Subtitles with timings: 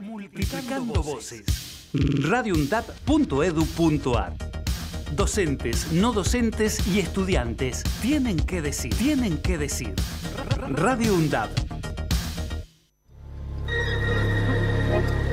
[0.00, 1.90] Multiplicando voces.
[1.92, 4.32] Radiundap.edu.ar
[5.12, 9.94] Docentes, no docentes y estudiantes tienen que decir, tienen que decir.
[10.68, 11.50] Radio UNDAP.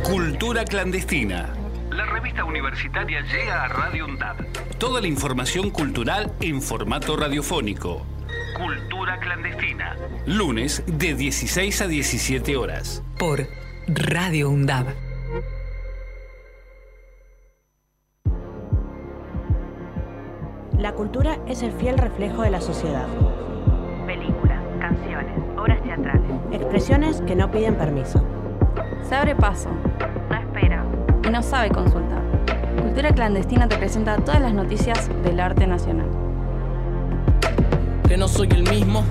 [0.03, 1.51] Cultura clandestina.
[1.89, 4.41] La revista universitaria llega a Radio UNDAP.
[4.77, 8.05] Toda la información cultural en formato radiofónico.
[8.55, 9.97] Cultura clandestina.
[10.27, 13.01] Lunes de 16 a 17 horas.
[13.17, 13.47] Por
[13.87, 14.87] Radio UNDAB.
[20.77, 23.05] La cultura es el fiel reflejo de la sociedad.
[24.05, 26.31] Películas, canciones, obras teatrales.
[26.51, 28.23] Expresiones que no piden permiso.
[29.07, 29.69] Se abre paso,
[30.29, 30.83] No espera.
[31.25, 32.21] y no sabe consultar.
[32.81, 36.07] Cultura Clandestina te presenta todas las noticias del arte nacional.
[38.07, 39.03] que no soy el mismo.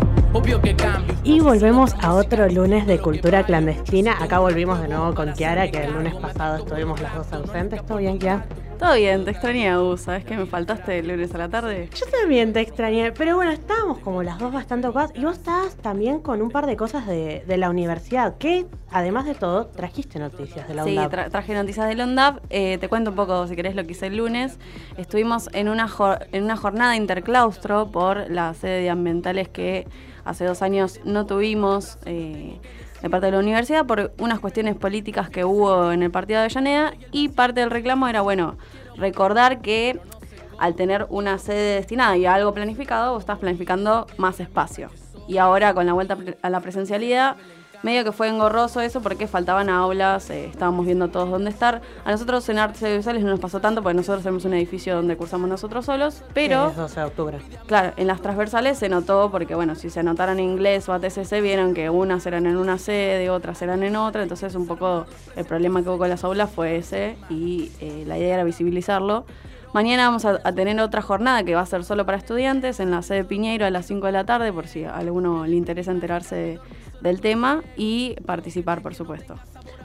[1.25, 4.17] Y volvemos a otro lunes de cultura clandestina.
[4.19, 7.85] Acá volvimos de nuevo con Kiara, que el lunes pasado estuvimos las dos ausentes.
[7.85, 8.45] ¿Todo bien, Kiara?
[8.79, 9.97] Todo bien, te extrañé, U.
[9.99, 11.89] ¿Sabes que me faltaste el lunes a la tarde?
[11.95, 15.13] Yo también te extrañé, pero bueno, estábamos como las dos bastante ocupadas.
[15.15, 19.27] Y vos estabas también con un par de cosas de, de la universidad, que además
[19.27, 21.13] de todo, trajiste noticias de la Sí, UNDAP.
[21.13, 22.39] tra- traje noticias del ONDAP.
[22.51, 24.59] Eh, te cuento un poco, si querés, lo que hice el lunes.
[24.97, 25.89] Estuvimos en una,
[26.33, 29.87] en una jornada interclaustro por la sede de ambientales que
[30.25, 32.59] hace dos años no tuvimos eh,
[33.01, 36.45] de parte de la universidad por unas cuestiones políticas que hubo en el partido de
[36.45, 38.57] Avellaneda y parte del reclamo era, bueno,
[38.97, 39.99] recordar que
[40.59, 44.91] al tener una sede destinada y algo planificado, vos estás planificando más espacio.
[45.27, 47.37] Y ahora con la vuelta a la presencialidad,
[47.83, 51.81] medio que fue engorroso eso porque faltaban aulas, eh, estábamos viendo todos dónde estar.
[52.05, 55.17] A nosotros en artes audiovisuales no nos pasó tanto porque nosotros tenemos un edificio donde
[55.17, 56.69] cursamos nosotros solos, pero...
[56.69, 57.39] Es 12 de octubre.
[57.67, 61.41] Claro, en las transversales se notó porque, bueno, si se anotaron en inglés o ATCC,
[61.43, 65.45] vieron que unas eran en una sede, otras eran en otra, entonces un poco el
[65.45, 69.25] problema que hubo con las aulas fue ese y eh, la idea era visibilizarlo.
[69.75, 72.91] Mañana vamos a, a tener otra jornada que va a ser solo para estudiantes en
[72.91, 75.91] la sede Piñeiro a las 5 de la tarde, por si a alguno le interesa
[75.93, 76.61] enterarse de-
[77.03, 79.35] del tema y participar, por supuesto.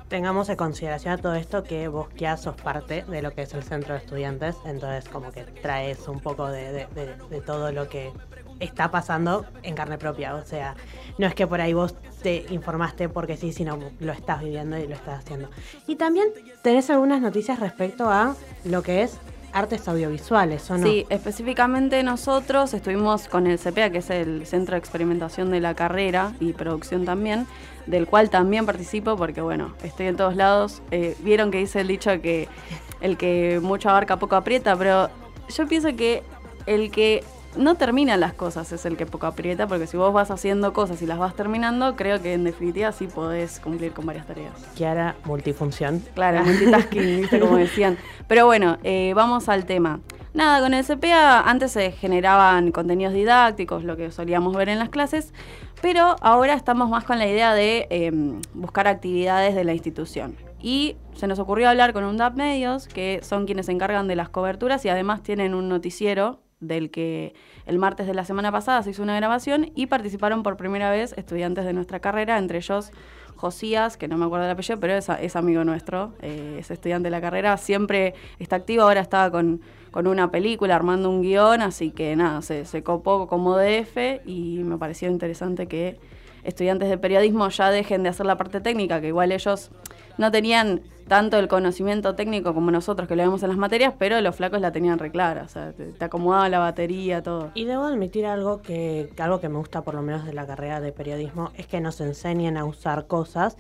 [0.08, 3.64] Tengamos en consideración todo esto que vos ya sos parte de lo que es el
[3.64, 6.88] centro de estudiantes, entonces como que traes un poco de-
[7.30, 8.12] de todo lo que
[8.60, 10.76] está pasando en carne propia, o sea,
[11.18, 14.88] no es que por ahí vos te informaste porque sí, sino lo estás viviendo y
[14.88, 15.50] lo estás haciendo.
[15.86, 16.30] Y también
[16.64, 18.36] tenés algunas noticias respecto a
[18.66, 19.18] lo que es
[19.54, 20.86] artes audiovisuales, ¿o no?
[20.86, 25.74] Sí, específicamente nosotros estuvimos con el CPA, que es el Centro de Experimentación de la
[25.74, 27.48] Carrera y Producción también,
[27.86, 30.82] del cual también participo porque, bueno, estoy en todos lados.
[30.92, 32.48] Eh, Vieron que dice el dicho que
[33.02, 35.10] el que mucho abarca poco aprieta, pero
[35.50, 36.24] yo pienso que
[36.66, 37.24] el que
[37.58, 41.02] no termina las cosas es el que poco aprieta, porque si vos vas haciendo cosas
[41.02, 44.54] y las vas terminando, creo que en definitiva sí podés cumplir con varias tareas.
[44.76, 46.04] Kiara, multifunción.
[46.14, 47.40] Claro, multitasking, ¿viste?
[47.40, 47.98] como decían.
[48.28, 50.00] Pero bueno, eh, vamos al tema.
[50.34, 54.90] Nada, con el CPA antes se generaban contenidos didácticos, lo que solíamos ver en las
[54.90, 55.34] clases,
[55.82, 58.12] pero ahora estamos más con la idea de eh,
[58.54, 60.36] buscar actividades de la institución.
[60.62, 64.16] Y se nos ocurrió hablar con un DAP Medios, que son quienes se encargan de
[64.16, 67.34] las coberturas y además tienen un noticiero del que
[67.66, 71.14] el martes de la semana pasada se hizo una grabación y participaron por primera vez
[71.18, 72.92] estudiantes de nuestra carrera, entre ellos
[73.36, 77.08] Josías, que no me acuerdo del apellido, pero es, es amigo nuestro, eh, es estudiante
[77.08, 81.62] de la carrera, siempre está activo, ahora estaba con, con una película, armando un guion,
[81.62, 86.00] así que nada, se, se copó como DF y me pareció interesante que
[86.44, 89.70] estudiantes de periodismo ya dejen de hacer la parte técnica, que igual ellos
[90.18, 94.20] no tenían tanto el conocimiento técnico como nosotros que lo vemos en las materias, pero
[94.22, 97.52] los flacos la tenían re clara, o sea, te, acomodaba la batería, todo.
[97.54, 100.46] Y debo admitir algo que, que algo que me gusta por lo menos de la
[100.46, 103.58] carrera de periodismo es que nos enseñen a usar cosas,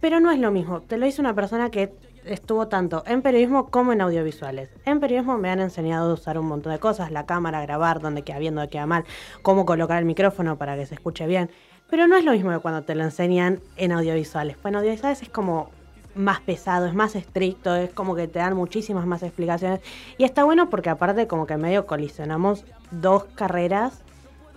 [0.00, 0.80] pero no es lo mismo.
[0.80, 1.92] Te lo dice una persona que
[2.24, 4.70] estuvo tanto en periodismo como en audiovisuales.
[4.84, 8.22] En periodismo me han enseñado a usar un montón de cosas, la cámara, grabar, dónde
[8.22, 9.04] queda bien, dónde queda mal,
[9.42, 11.50] cómo colocar el micrófono para que se escuche bien.
[11.90, 14.56] Pero no es lo mismo que cuando te lo enseñan en audiovisuales.
[14.56, 15.70] Pues en audiovisuales es como
[16.14, 19.80] más pesado, es más estricto, es como que te dan muchísimas más explicaciones.
[20.18, 24.02] Y está bueno porque aparte como que medio colisionamos dos carreras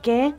[0.01, 0.33] que,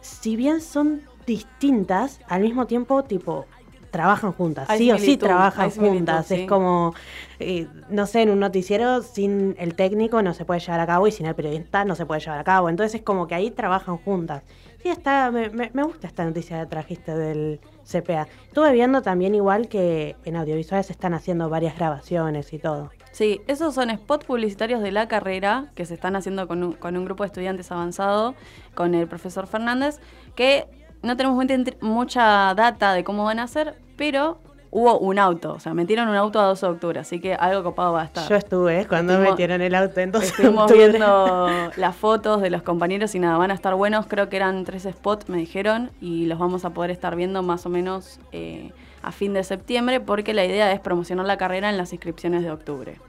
[0.00, 3.46] si bien son distintas, al mismo tiempo tipo
[3.90, 6.26] trabajan juntas, Hay sí o sí trabajan juntas.
[6.26, 6.42] sí.
[6.42, 6.94] Es como,
[7.40, 11.08] eh, no sé, en un noticiero sin el técnico no se puede llevar a cabo
[11.08, 12.68] y sin el periodista no se puede llevar a cabo.
[12.68, 14.42] Entonces es como que ahí trabajan juntas.
[14.82, 18.26] Sí, está, me, me- gusta esta noticia que trajiste del CPA.
[18.46, 22.90] Estuve viendo también igual que en audiovisuales se están haciendo varias grabaciones y todo.
[23.12, 26.96] Sí, esos son spots publicitarios de la carrera que se están haciendo con un, con
[26.96, 28.34] un grupo de estudiantes avanzado,
[28.74, 30.00] con el profesor Fernández,
[30.34, 30.66] que
[31.02, 31.36] no tenemos
[31.82, 34.38] mucha, data de cómo van a ser, pero
[34.72, 37.62] hubo un auto, o sea, metieron un auto a 12 de octubre, así que algo
[37.64, 38.28] copado va a estar.
[38.28, 38.86] Yo estuve ¿eh?
[38.86, 43.36] cuando Estuvimos- metieron el auto, entonces Estuvimos viendo las fotos de los compañeros y nada,
[43.36, 44.06] van a estar buenos.
[44.06, 47.66] Creo que eran tres spots, me dijeron, y los vamos a poder estar viendo más
[47.66, 48.70] o menos eh,
[49.02, 52.50] a fin de septiembre, porque la idea es promocionar la carrera en las inscripciones de
[52.52, 53.00] octubre.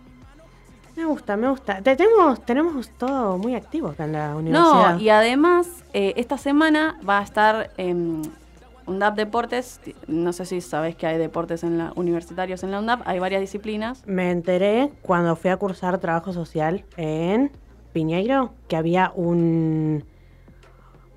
[0.96, 1.81] Me gusta, me gusta.
[1.81, 4.96] Te- tenemos, tenemos todo muy activo acá en la universidad.
[4.96, 8.22] No, y además, eh, esta semana va a estar en
[8.91, 9.79] UNDAP Deportes.
[10.07, 13.41] No sé si sabés que hay deportes en la, universitarios en la UNDAP, hay varias
[13.41, 14.03] disciplinas.
[14.05, 17.51] Me enteré cuando fui a cursar trabajo social en
[17.93, 20.05] Piñeiro que había un,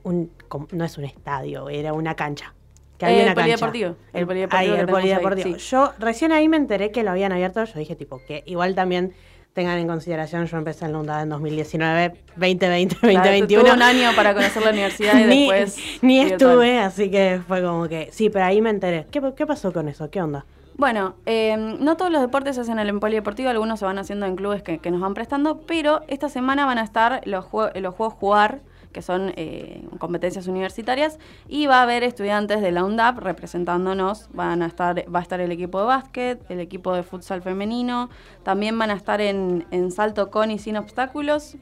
[0.02, 0.30] un
[0.72, 2.54] no es un estadio, era una cancha.
[2.98, 5.58] Que había Eh, una el polideportivo, el polideportivo ahí, que el tenemos ahí, polideportivo.
[5.58, 5.66] sí.
[5.70, 7.64] Yo recién ahí me enteré que lo habían abierto.
[7.64, 9.12] Yo dije tipo que igual también
[9.54, 13.62] tengan en consideración, yo empecé en la UNDAD en 2019, 2020, Claro, 2021.
[13.62, 15.78] tuve un año para conocer la universidad y ni, después...
[16.02, 19.06] ni estuve, así que fue como que sí, pero ahí me enteré.
[19.10, 20.10] ¿Qué, qué pasó con eso?
[20.10, 20.44] ¿Qué onda?
[20.76, 24.26] Bueno, eh, no todos los deportes se hacen en el polideportivo, algunos se van haciendo
[24.26, 27.72] en clubes que, que nos van prestando, pero esta semana van a estar los, jue-
[27.78, 28.58] los Juegos Jugar,
[28.94, 31.18] que son eh, competencias universitarias,
[31.48, 34.28] y va a haber estudiantes de la UNDAP representándonos.
[34.32, 38.08] Van a estar, va a estar el equipo de básquet, el equipo de futsal femenino,
[38.44, 41.56] también van a estar en, salto con y sin obstáculos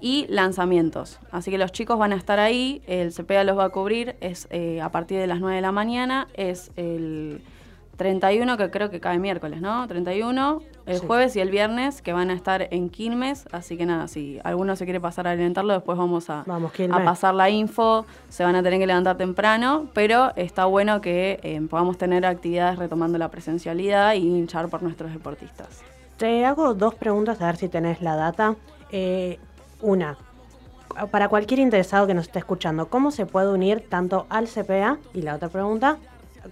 [0.00, 1.18] y lanzamientos.
[1.32, 4.46] Así que los chicos van a estar ahí, el CPA los va a cubrir, es
[4.50, 7.42] eh, a partir de las 9 de la mañana, es el
[7.96, 9.86] 31 que creo que cae miércoles, ¿no?
[9.88, 11.06] 31, el Sí.
[11.06, 14.76] jueves y el viernes que van a estar en Quilmes, así que nada, si alguno
[14.76, 17.00] se quiere pasar a alimentarlo, después vamos a, Vamos, a Quilmes.
[17.04, 21.60] pasar la info, se van a tener que levantar temprano, pero está bueno que eh,
[21.68, 25.82] podamos tener actividades retomando la presencialidad y hinchar por nuestros deportistas.
[26.18, 28.56] Te hago dos preguntas a ver si tenés la data.
[28.90, 29.38] Eh,
[29.82, 30.16] una,
[31.10, 35.22] para cualquier interesado que nos esté escuchando, ¿cómo se puede unir tanto al CPA y
[35.22, 35.98] la otra pregunta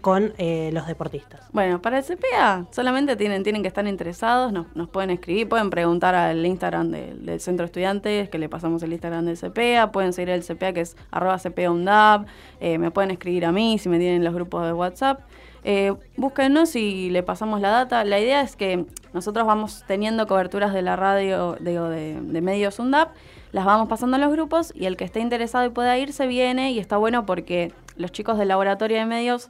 [0.00, 1.40] con eh, los deportistas?
[1.52, 5.70] Bueno, para el CPA solamente tienen, tienen que estar interesados, nos, nos pueden escribir, pueden
[5.70, 9.92] preguntar al Instagram del, del Centro de Estudiantes, que le pasamos el Instagram del CPA,
[9.92, 12.26] pueden seguir el CPA que es arroba CPA UNDAP,
[12.60, 15.20] eh, me pueden escribir a mí si me tienen los grupos de WhatsApp.
[15.66, 18.04] Eh, búsquennos y le pasamos la data.
[18.04, 22.78] La idea es que nosotros vamos teniendo coberturas de la radio, digo, de, de medios
[22.78, 23.14] UNDAP,
[23.52, 26.26] las vamos pasando a los grupos y el que esté interesado y pueda ir se
[26.26, 29.48] viene y está bueno porque los chicos del laboratorio de medios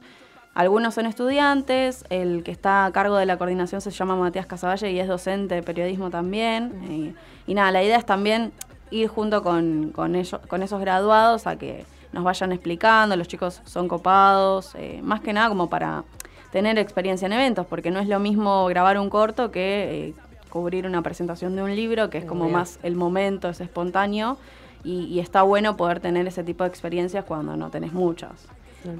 [0.55, 4.89] algunos son estudiantes, el que está a cargo de la coordinación se llama Matías Casavalle
[4.89, 7.13] y es docente de periodismo también.
[7.45, 8.53] Y, y nada, la idea es también
[8.89, 13.61] ir junto con, con, ellos, con esos graduados a que nos vayan explicando, los chicos
[13.65, 16.05] son copados, eh, más que nada como para
[16.53, 20.13] tener experiencia en eventos, porque no es lo mismo grabar un corto que eh,
[20.49, 24.37] cubrir una presentación de un libro, que es como más el momento, es espontáneo,
[24.85, 28.47] y, y está bueno poder tener ese tipo de experiencias cuando no tenés muchas.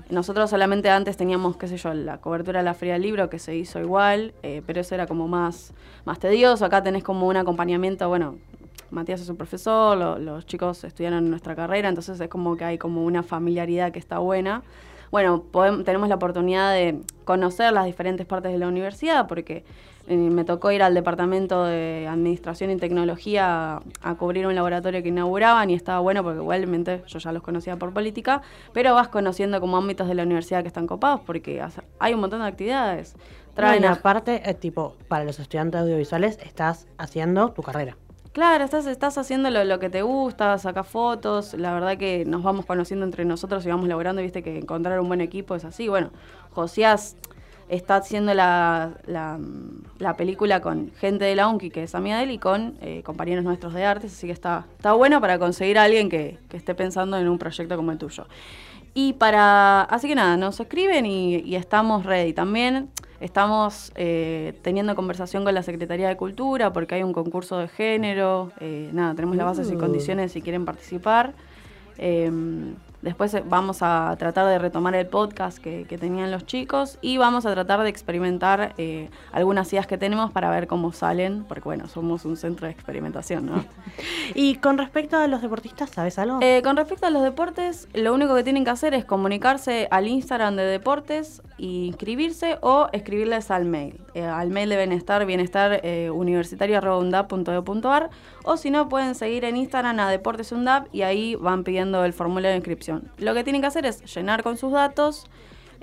[0.09, 3.39] Nosotros solamente antes teníamos, qué sé yo, la cobertura de la Feria del Libro, que
[3.39, 5.73] se hizo igual, eh, pero eso era como más,
[6.05, 6.65] más tedioso.
[6.65, 8.37] Acá tenés como un acompañamiento, bueno,
[8.91, 12.77] Matías es su profesor, lo- los chicos estudiaron nuestra carrera, entonces es como que hay
[12.77, 14.61] como una familiaridad que está buena.
[15.11, 19.63] Bueno, podem- tenemos la oportunidad de conocer las diferentes partes de la universidad, porque
[20.07, 25.09] me tocó ir al departamento de Administración y Tecnología a, a cubrir un laboratorio que
[25.09, 28.41] inauguraban y estaba bueno porque igualmente yo ya los conocía por política,
[28.73, 31.63] pero vas conociendo como ámbitos de la universidad que están copados porque
[31.99, 33.15] hay un montón de actividades.
[33.55, 37.97] Traen No, aparte, eh, tipo, para los estudiantes audiovisuales estás haciendo tu carrera.
[38.33, 42.43] Claro, estás, estás haciendo lo, lo que te gusta, sacas fotos, la verdad que nos
[42.43, 45.87] vamos conociendo entre nosotros y vamos logrando, viste que encontrar un buen equipo es así.
[45.87, 46.11] Bueno,
[46.51, 47.15] Josías
[47.69, 49.39] está haciendo la, la,
[49.99, 53.01] la película con gente de la UNCI, que es amiga de él, y con eh,
[53.03, 56.57] compañeros nuestros de artes, así que está, está bueno para conseguir a alguien que, que
[56.57, 58.25] esté pensando en un proyecto como el tuyo.
[58.93, 59.81] Y para.
[59.81, 62.31] Así que nada, nos escriben y, y estamos ready.
[62.31, 67.67] También estamos eh, teniendo conversación con la Secretaría de Cultura porque hay un concurso de
[67.67, 68.51] género.
[68.61, 69.79] eh, nada, tenemos las bases y Uh.
[69.79, 71.33] condiciones si quieren participar.
[73.05, 77.19] Después eh, vamos a tratar de retomar el podcast que, que tenían los chicos y
[77.19, 81.65] vamos a tratar de experimentar eh, algunas ideas que tenemos para ver cómo salen, porque
[81.65, 83.63] bueno, somos un centro de experimentación, ¿no?
[84.33, 86.39] Y con respecto a los deportistas, ¿sabes algo?
[86.41, 90.07] Eh, con respecto a los deportes, lo único que tienen que hacer es comunicarse al
[90.07, 93.99] Instagram de deportes inscribirse o escribirles al mail.
[94.13, 98.09] Eh, al mail deben estar bienestar eh, universitario.undap.edu.ar
[98.43, 102.13] o si no pueden seguir en Instagram a Deportes Undap y ahí van pidiendo el
[102.13, 103.11] formulario de inscripción.
[103.17, 105.27] Lo que tienen que hacer es llenar con sus datos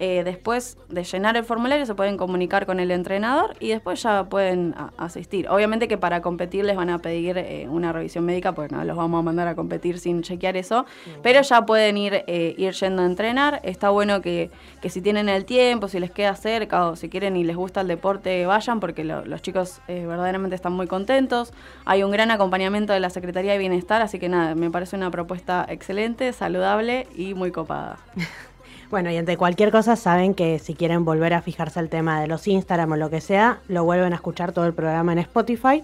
[0.05, 4.25] Eh, después de llenar el formulario se pueden comunicar con el entrenador y después ya
[4.25, 5.49] pueden asistir.
[5.49, 8.97] Obviamente que para competir les van a pedir eh, una revisión médica, pues no los
[8.97, 10.87] vamos a mandar a competir sin chequear eso,
[11.23, 13.61] pero ya pueden ir, eh, ir yendo a entrenar.
[13.63, 17.37] Está bueno que, que si tienen el tiempo, si les queda cerca o si quieren
[17.37, 21.53] y les gusta el deporte, vayan porque lo- los chicos verdaderamente están muy contentos.
[21.85, 25.13] Hay un gran acompañamiento de la Secretaría de Bienestar, así que nada, me parece una
[25.13, 27.99] propuesta excelente, saludable y muy copada.
[28.93, 32.27] Bueno, y ante cualquier cosa saben que si quieren volver a fijarse el tema de
[32.27, 35.83] los Instagram o lo que sea, lo vuelven a escuchar todo el programa en Spotify.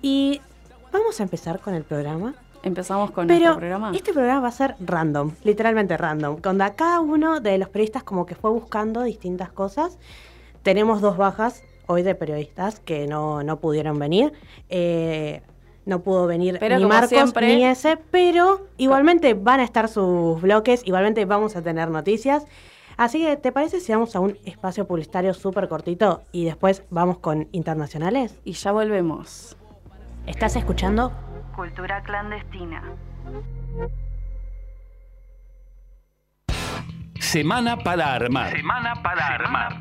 [0.00, 0.40] Y
[0.90, 2.32] vamos a empezar con el programa.
[2.62, 3.92] Empezamos con Pero nuestro programa.
[3.94, 6.38] este programa va a ser random, literalmente random.
[6.40, 9.98] Cuando a cada uno de los periodistas como que fue buscando distintas cosas.
[10.62, 14.32] Tenemos dos bajas hoy de periodistas que no, no pudieron venir.
[14.70, 15.42] Eh,
[15.84, 20.40] no pudo venir Pero ni Marcos siempre- ni ese, pero igualmente van a estar sus
[20.40, 22.44] bloques, igualmente vamos a tener noticias.
[22.96, 27.18] Así que, ¿te parece si vamos a un espacio publicitario súper cortito y después vamos
[27.18, 28.38] con internacionales?
[28.44, 29.56] Y ya volvemos.
[30.26, 31.10] ¿Estás escuchando?
[31.56, 32.82] Cultura clandestina.
[37.18, 38.54] Semana para armar.
[38.56, 39.72] Semana para armar.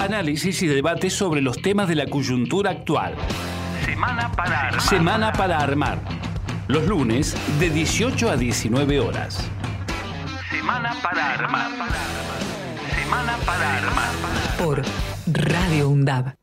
[0.00, 3.14] Análisis y debate sobre los temas de la coyuntura actual.
[3.84, 4.80] Semana para armar.
[4.80, 5.98] Semana para armar.
[6.68, 9.48] Los lunes de 18 a 19 horas.
[10.50, 11.70] Semana para armar.
[12.94, 14.10] Semana para armar.
[14.58, 14.82] Por
[15.26, 16.34] Radio UNDAB.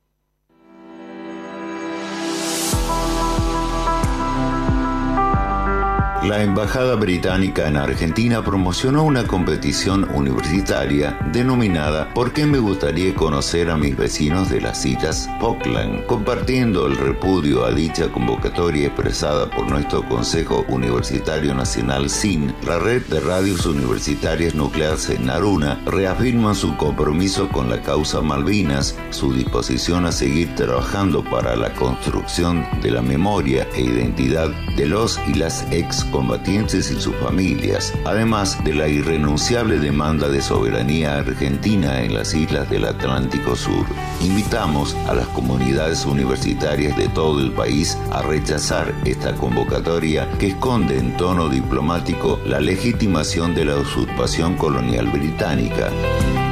[6.27, 13.69] La Embajada Británica en Argentina promocionó una competición universitaria denominada ¿Por qué me gustaría conocer
[13.69, 16.07] a mis vecinos de las Islas Falkland?
[16.07, 23.03] Compartiendo el repudio a dicha convocatoria expresada por nuestro Consejo Universitario Nacional SIN, la red
[23.03, 30.07] de radios universitarias nucleares en Naruna reafirma su compromiso con la causa Malvinas, su disposición
[30.07, 35.69] a seguir trabajando para la construcción de la memoria e identidad de los y las
[36.15, 42.69] excombatientes y sus familias, además de la irrenunciable demanda de soberanía argentina en las islas
[42.69, 43.85] del Atlántico Sur.
[44.21, 50.99] Invitamos a las comunidades universitarias de todo el país a rechazar esta convocatoria que esconde
[50.99, 55.89] en tono diplomático la legitimación de la usurpación colonial británica.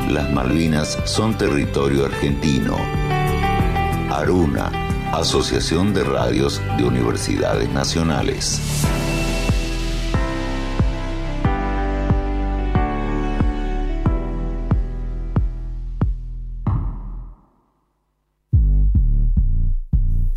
[0.10, 2.76] Las Malvinas son territorio argentino.
[4.12, 4.70] Aruna,
[5.14, 8.60] Asociación de Radios de Universidades Nacionales.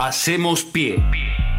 [0.07, 1.03] Hacemos pie.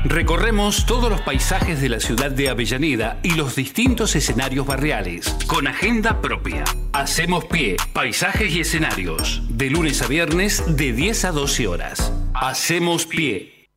[0.05, 5.67] Recorremos todos los paisajes de la ciudad de Avellaneda y los distintos escenarios barriales, con
[5.67, 6.63] agenda propia.
[6.93, 12.13] Hacemos pie, paisajes y escenarios, de lunes a viernes de 10 a 12 horas.
[12.33, 13.67] Hacemos pie.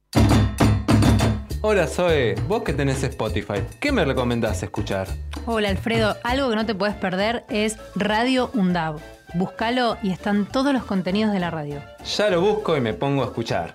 [1.63, 5.09] Hola Zoe, vos que tenés Spotify, ¿qué me recomendás escuchar?
[5.47, 9.01] Hola Alfredo, algo que no te puedes perder es Radio UNDAB.
[9.35, 11.83] Búscalo y están todos los contenidos de la radio.
[12.17, 13.75] Ya lo busco y me pongo a escuchar.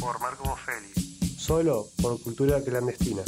[0.00, 0.92] Por Marco Bofelli.
[1.36, 3.22] Solo por cultura clandestina.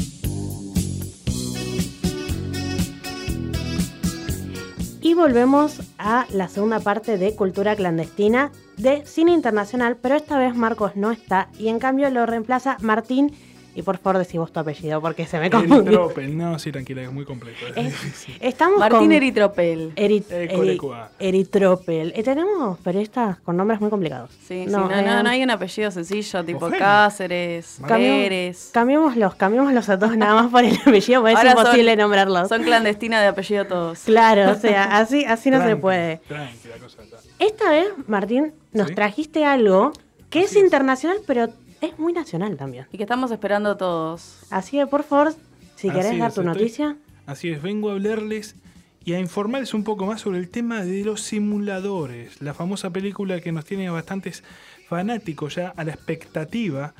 [5.02, 10.54] Y volvemos a la segunda parte de Cultura Clandestina de Cine Internacional, pero esta vez
[10.54, 13.34] Marcos no está y en cambio lo reemplaza Martín.
[13.74, 16.06] Y por favor decí vos tu apellido porque se me confundió.
[16.06, 17.66] Eritropel, no, sí, tranquila, es muy complejo.
[17.76, 18.26] es Es-.
[18.40, 19.94] Estamos Martín con Eritropel.
[19.94, 20.80] Eri- Eh, Eri-.
[21.20, 22.12] Eritropel.
[22.16, 24.30] Eh, tenemos periodistas con nombres muy complicados.
[24.46, 26.68] Sí, sí, no, no, eh, no hay un apellido sencillo, tipo.
[26.70, 28.70] Cáceres, Pérez.
[28.72, 32.48] Cambiémoslos, cambiémoslos a todos nada más por el apellido, porque es Ahora son- imposible nombrarlos.
[32.48, 34.00] Son clandestinas de apellido todos.
[34.00, 36.18] Claro, o sea, así, así no se puede.
[36.28, 37.16] Tranqui, la cosa está.
[37.38, 38.94] Esta vez, Martín, nos Sí.
[38.94, 39.92] trajiste algo
[40.28, 40.64] que es Así es.
[40.64, 41.48] internacional, pero
[41.80, 42.86] es muy nacional también.
[42.92, 44.40] Y que estamos esperando todos.
[44.50, 45.32] Así que, por favor,
[45.76, 46.96] si Así querés dar es, tu estoy- noticia.
[47.26, 48.56] Así es, vengo a hablarles
[49.04, 53.40] y a informarles un poco más sobre el tema de los simuladores, la famosa película
[53.40, 54.42] que nos tiene a bastantes
[54.88, 56.92] fanáticos ya a la expectativa,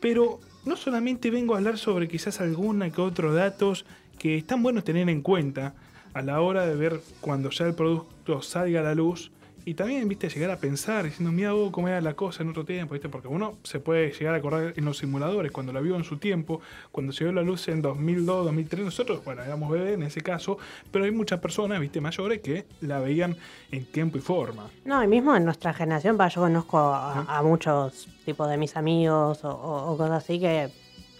[0.00, 3.86] pero no solamente vengo a hablar sobre quizás alguna que otro datos
[4.18, 5.74] que están buenos tener en cuenta,
[6.14, 9.30] a la hora de ver cuando ya el producto salga a la luz
[9.68, 12.64] y también, viste, llegar a pensar diciendo, mira vos cómo era la cosa en otro
[12.64, 15.96] tiempo, viste, porque uno se puede llegar a acordar en los simuladores, cuando la vio
[15.96, 16.60] en su tiempo,
[16.92, 20.56] cuando se vio la luz en 2002, 2003, nosotros, bueno, éramos bebés en ese caso,
[20.92, 23.36] pero hay muchas personas, viste, mayores que la veían
[23.72, 24.70] en tiempo y forma.
[24.84, 29.44] No, y mismo en nuestra generación, yo conozco a, a muchos tipos de mis amigos
[29.44, 30.68] o, o- o cosas así que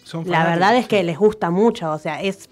[0.05, 2.49] Son la verdad es que les gusta mucho, o sea, es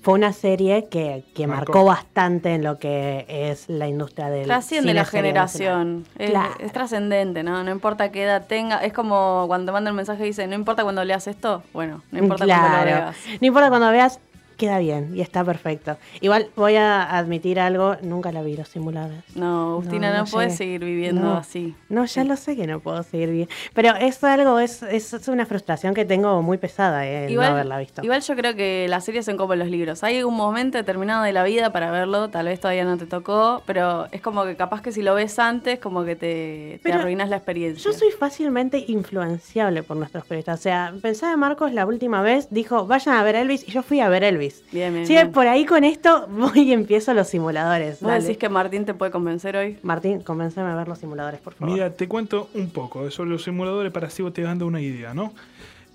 [0.00, 1.72] fue una serie que, que Marcó.
[1.72, 1.84] marcó.
[1.84, 6.06] bastante en lo que es la industria del Trasciende cine la generación.
[6.18, 6.54] Es, Claro.
[6.60, 7.62] es trascendente, ¿no?
[7.64, 8.78] No importa qué edad tenga.
[8.84, 11.62] Es como cuando te mandan un mensaje y dice, no importa cuando leas esto.
[11.72, 12.90] Bueno, no importa cuando lo Claro.
[13.02, 13.16] veas.
[13.40, 14.20] No importa cuando veas,
[14.58, 15.96] queda bien y está perfecto.
[16.20, 19.22] Igual voy a admitir algo, nunca la vi los simuladores.
[19.34, 20.56] No, Agustina, no, no puedes llegué.
[20.58, 21.36] seguir viviendo No.
[21.38, 21.74] así.
[21.88, 23.48] No, ya lo sé que no puedo seguir bien.
[23.72, 27.42] Pero es algo, es, es, es una frustración que tengo muy pesada eh, el no
[27.42, 28.02] haberla visto.
[28.02, 30.02] igual yo creo que las series son como los libros.
[30.04, 33.62] Hay un momento determinado de la vida para verlo, tal vez todavía no te tocó,
[33.64, 37.28] pero es como que capaz que si lo ves antes, como que te, te arruinas
[37.28, 37.82] la experiencia.
[37.90, 40.58] Yo soy fácilmente influenciable por nuestros periodistas.
[40.58, 44.00] O sea, pensaba Marcos la última vez, dijo, vayan a ver Elvis, y yo fui
[44.00, 44.47] a ver Elvis.
[44.72, 45.32] Bien, bien, Sí, bien.
[45.32, 48.00] por ahí con esto voy y empiezo los simuladores.
[48.00, 48.22] ¿Vos dale.
[48.22, 49.78] decís que Martín te puede convencer hoy?
[49.82, 51.72] Martín, convénceme a ver los simuladores, por favor.
[51.74, 55.14] Mira, te cuento un poco sobre los simuladores para así vos te dando una idea,
[55.14, 55.32] ¿no?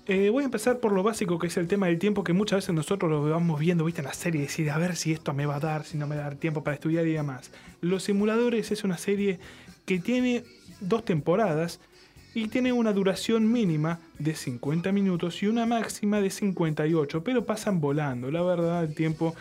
[0.06, 2.58] Eh, voy a empezar por lo básico que es el tema del tiempo, que muchas
[2.58, 5.32] veces nosotros lo vamos viendo, viste, en la serie, y decir, a ver si esto
[5.32, 7.50] me va a dar, si no me va a dar tiempo para estudiar y demás.
[7.80, 9.38] Los simuladores es una serie
[9.86, 10.44] que tiene
[10.80, 11.80] dos temporadas
[12.34, 17.80] y tiene una duración mínima de 50 minutos y una máxima de 58, pero pasan
[17.80, 19.34] volando, la verdad, el tiempo.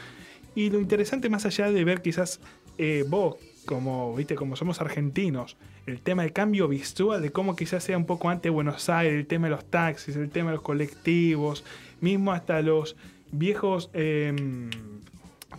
[0.55, 2.39] Y lo interesante, más allá de ver quizás
[2.77, 3.35] eh, vos,
[3.65, 5.57] como, viste, como somos argentinos,
[5.88, 9.25] el tema del cambio visual, de cómo quizás sea un poco antes Buenos Aires, el
[9.27, 11.63] tema de los taxis, el tema de los colectivos,
[12.01, 12.95] mismo hasta los
[13.31, 13.89] viejos...
[13.93, 14.69] em,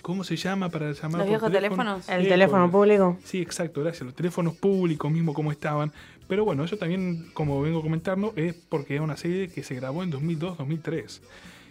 [0.03, 1.21] ¿Cómo se llama para llamar?
[1.21, 1.83] ¿Los viejos teléfono?
[1.83, 2.09] teléfonos?
[2.11, 3.17] El Eh, teléfono por- público.
[3.25, 4.03] Sí, exacto, gracias.
[4.05, 5.93] Los teléfonos públicos mismo como estaban.
[6.29, 10.03] Pero bueno, eso también, como vengo comentando, es porque es una serie que se grabó
[10.03, 11.21] en 2002-2003.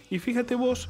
[0.09, 0.89] Y fíjate vos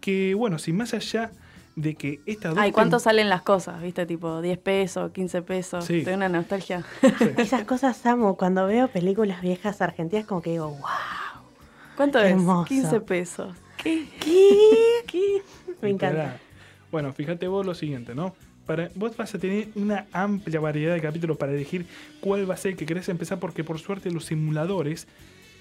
[0.00, 1.30] que, bueno, si más allá
[1.76, 2.58] de que estas dos...
[2.62, 3.80] Ay, ¿cuánto tem- salen las cosas?
[3.82, 4.04] ¿Viste?
[4.06, 5.84] Tipo 10 pesos, 15 pesos.
[5.84, 6.02] Sí.
[6.04, 6.84] Tengo una nostalgia.
[7.36, 8.36] Esas cosas amo.
[8.36, 10.80] Cuando veo películas viejas argentinas, como que digo, wow.
[11.96, 12.32] ¿Cuánto es?
[12.32, 12.64] hermoso.
[12.66, 13.54] 15 pesos.
[13.76, 14.06] ¿Qué?
[14.20, 14.56] ¿Qué?
[15.06, 15.42] ¿Qué?
[15.80, 16.38] Me encanta.
[16.90, 18.34] Bueno, fíjate vos lo siguiente, ¿no?
[18.94, 21.86] Vos vas a tener una amplia variedad de capítulos para elegir
[22.20, 25.08] cuál va a ser el que querés empezar, porque por suerte los simuladores,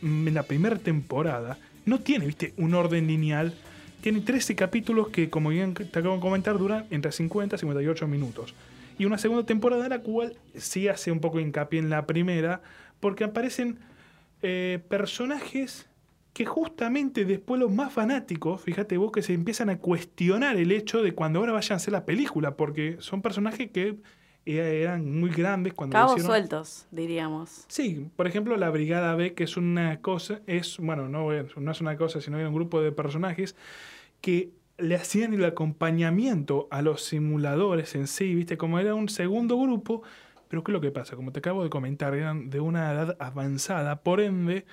[0.02, 3.54] mm, en la primera temporada, no tiene, viste, un orden lineal.
[4.02, 8.08] Tiene 13 capítulos que, como bien te acabo de comentar, duran entre 50 y 58
[8.08, 8.54] minutos.
[8.98, 12.62] Y una segunda temporada, la cual sí hace un poco hincapié en la primera,
[13.00, 13.80] porque aparecen
[14.44, 15.88] eh, personajes
[16.34, 21.02] que justamente después los más fanáticos, fíjate vos, que se empiezan a cuestionar el hecho
[21.04, 23.98] de cuando ahora vayan a hacer la película, porque son personajes que
[24.46, 26.28] eh, eran muy grandes cuando Cabos hicieron.
[26.32, 27.65] sueltos, diríamos.
[27.67, 31.72] Sí, por ejemplo, la Brigada B, que es una cosa, es, bueno, no, es- no
[31.72, 33.56] es una cosa, sino era un grupo de personajes
[34.22, 39.60] que le hacían el acompañamiento a los simuladores en sí, viste, como era un segundo
[39.60, 40.02] grupo,
[40.48, 41.15] pero ¿qué es lo que pasa?
[41.15, 44.65] Como te acabo de comentar, eran de una edad avanzada, por ende,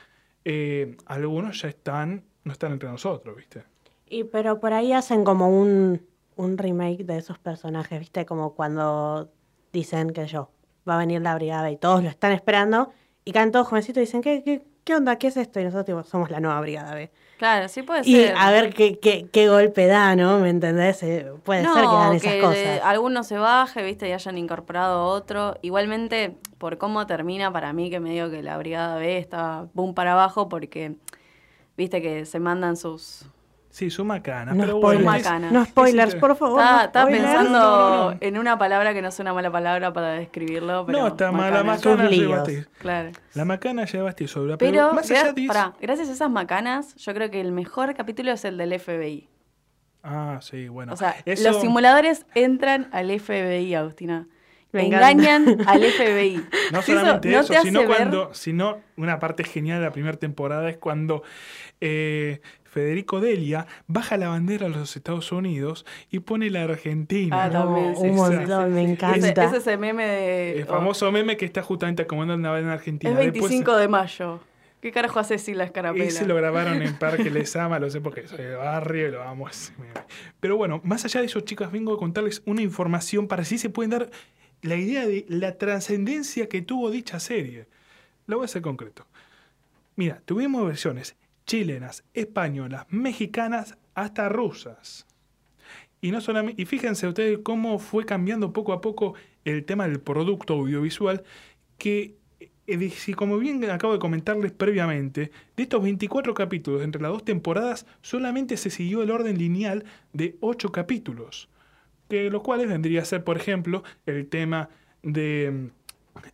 [0.51, 3.65] eh, algunos ya están, no están entre nosotros, viste.
[4.07, 6.01] Y pero por ahí hacen como un,
[6.37, 8.25] un remake de esos personajes, ¿viste?
[8.25, 9.31] Como cuando
[9.75, 10.49] dicen que yo,
[10.89, 12.91] va a venir la brigada y todos lo están esperando
[13.27, 15.17] y caen todos jovencitos y dicen, ¿qué, qué, qué onda?
[15.17, 15.61] ¿Qué es esto?
[15.61, 17.11] Y nosotros tipo, somos la nueva brigada B.
[17.37, 18.35] Claro, sí puede Y ser.
[18.39, 20.39] a ver qué, qué, qué golpe da, ¿no?
[20.41, 21.03] ¿Me entendés?
[21.03, 22.81] Eh, Puede ser que dan esas que cosas.
[22.83, 25.57] alguno se baje, viste, y hayan incorporado otro.
[25.61, 29.93] Igualmente, por cómo termina, para mí que me digo que la Brigada B está boom
[29.93, 30.97] para abajo porque,
[31.77, 33.27] viste, que se mandan sus...
[33.71, 35.51] Sí, son macanas, No pero spoilers, bueno.
[35.51, 36.61] No spoilers, por favor.
[36.61, 38.17] Estaba, no pensando No, no, no.
[38.21, 40.99] en una palabra que no es una mala palabra para describirlo, pero...
[41.01, 41.85] No, está mala macanas.
[41.85, 42.67] macana llevaste.
[42.79, 43.11] Claro.
[43.35, 46.31] La macana llevaste sobra, pero, Pero, más allá gra- de eso- pará, gracias a esas
[46.31, 49.29] macanas, yo creo que el mejor capítulo es el del FBI.
[50.03, 50.95] Ah, sí, bueno.
[50.95, 54.27] O sea, Eso- los simuladores entran al FBI, Agustina.
[54.71, 54.85] Me.
[54.87, 56.45] Engañan al FBI.
[56.73, 59.93] No Eso solamente no eso, te sino ver- cuando, sino una parte genial de la
[59.93, 61.23] primera temporada es cuando
[61.81, 67.45] eh, Federico Delia baja la bandera a los Estados Unidos y pone la Argentina.
[67.45, 67.65] Ah, ¿no?
[67.65, 69.45] también, sí, un sí, montón, me Ese, encanta.
[69.45, 70.59] ese es el meme de...
[70.61, 73.11] El famoso meme que está justamente acomodando la bandera argentina.
[73.13, 74.41] es Después- 25 de mayo.
[74.81, 76.05] ¿Qué carajo hace sin la escarapela?
[76.05, 79.23] Ese lo grabaron en Parque Les Ama, lo sé porque soy de barrio y lo
[79.25, 79.49] amo.
[80.39, 83.71] Pero bueno, más allá de eso, chicas, vengo a contarles una información para así se
[83.71, 84.11] pueden dar
[84.63, 87.67] la idea de la trascendencia que tuvo dicha serie.
[88.27, 89.05] La voy a hacer concreto.
[89.97, 91.17] Mira, tuvimos versiones
[91.49, 95.07] chilenas, españolas, mexicanas, hasta rusas.
[96.01, 99.99] Y no solamente, y fíjense ustedes cómo fue cambiando poco a poco el tema del
[99.99, 101.25] producto audiovisual,
[101.79, 102.17] que
[102.67, 107.25] eh, si como bien acabo de comentarles previamente, de estos 24 capítulos entre las dos
[107.25, 111.49] temporadas, solamente se siguió el orden lineal de 8 capítulos,
[112.11, 114.69] que los cuales vendría a ser, por ejemplo, el tema
[115.03, 115.71] de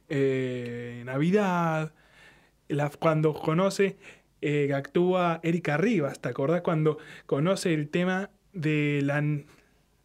[0.08, 1.92] eh, Navidad,
[2.98, 3.96] cuando conoce,
[4.44, 6.60] eh, actúa Erika Rivas, ¿te acordás?
[6.62, 9.22] Cuando conoce el tema de la,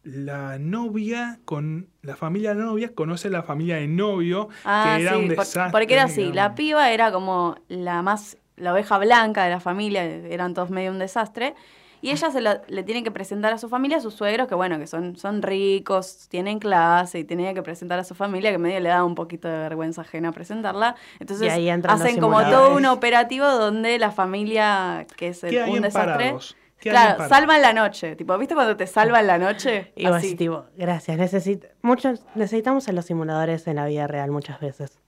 [0.02, 5.02] la novia con la familia de la novia, conoce la familia de novio, Ah, que
[5.02, 5.70] era sí, un desastre.
[5.72, 6.36] porque era así, digamos.
[6.36, 10.90] la piba era como la más, la oveja blanca de la familia, eran todos medio
[10.90, 11.54] un desastre,
[12.02, 14.54] y ella se la- le tiene que presentar a su familia, a sus suegros, que
[14.54, 18.58] bueno, que son, son ricos, tienen clase, y tenía que presentar a su familia, que
[18.58, 22.20] medio le da un poquito de vergüenza ajena presentarla, entonces Y ahí entran los hacen
[22.20, 26.56] como todo un operativo donde la familia, que es el- ¿Qué hay un desastre, parados?
[26.80, 29.92] ¿Qué hay en claro, salvan la noche, tipo, ¿viste cuando te salvan la noche?
[29.96, 30.34] Y Así.
[30.34, 34.98] tipo, gracias, necesito, muchos, necesitamos a los simuladores en la vida real muchas veces.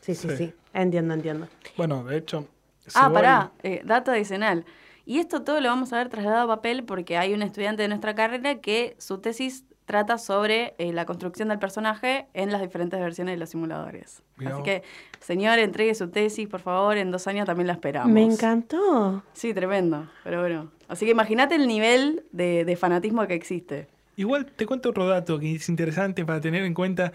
[0.00, 0.36] Sí, sí, Sí.
[0.36, 1.48] sí, entiendo, entiendo.
[1.76, 2.46] Bueno, de hecho...
[2.86, 4.64] si Ah, voy- pará, eh, dato adicional.
[5.06, 7.88] Y esto todo lo vamos a ver trasladado a papel porque hay un estudiante de
[7.88, 12.98] nuestra carrera que su tesis trata sobre eh, la construcción del personaje en las diferentes
[12.98, 14.24] versiones de los simuladores.
[14.36, 14.82] Mirá Así que,
[15.20, 18.10] señor, entregue su tesis, por favor, en dos años también la esperamos.
[18.10, 19.22] Me encantó.
[19.32, 20.72] Sí, tremendo, pero bueno.
[20.88, 23.86] Así que imagínate el nivel de, de fanatismo que existe.
[24.16, 27.12] Igual te cuento otro dato que es interesante para tener en cuenta,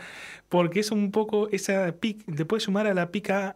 [0.49, 3.56] porque es un poco esa pica, te puedes sumar a la pica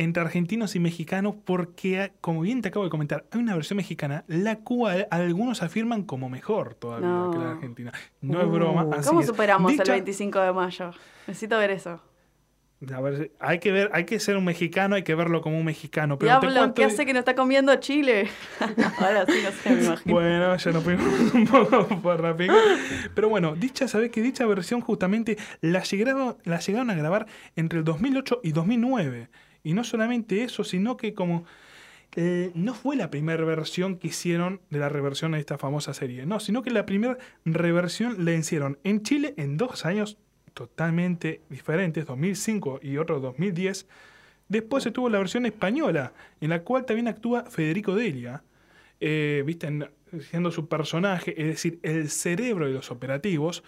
[0.00, 4.24] entre argentinos y mexicanos, porque, como bien te acabo de comentar, hay una versión mexicana,
[4.28, 7.30] la cual algunos afirman como mejor todavía No.
[7.30, 7.92] que la argentina.
[8.20, 8.86] No es broma.
[8.96, 9.26] así ¿Cómo es.
[9.26, 10.90] superamos el Dicha- 25 de mayo?
[11.26, 12.00] Necesito ver eso.
[12.94, 15.66] A ver, hay que ver, hay que ser un mexicano, hay que verlo como un
[15.66, 16.18] mexicano.
[16.18, 18.26] Pero Diablo, cuento ¿qué hace que no está comiendo Chile?
[18.98, 20.14] Ahora sí, no sé, me imagino.
[20.14, 22.54] Bueno, ya nos fuimos un poco por rápido.
[23.14, 27.80] Pero bueno, dicha, sabés que dicha versión justamente la llegaron, la llegaron a grabar entre
[27.80, 29.28] el 2008 y 2009.
[29.62, 31.44] Y no solamente eso, sino que como
[32.16, 36.26] eh, no fue la primera versión que hicieron de la reversión de esta famosa serie.
[36.26, 40.18] No, sino que la primera reversión la hicieron en Chile en dos años
[40.54, 43.86] totalmente diferentes, 2005 y otro 2010.
[44.48, 48.42] Después se tuvo la versión española, en la cual también actúa Federico Delia,
[48.98, 49.68] eh, ¿viste?
[49.68, 49.88] En-
[50.28, 53.62] siendo su personaje, es decir, el cerebro de los operativos.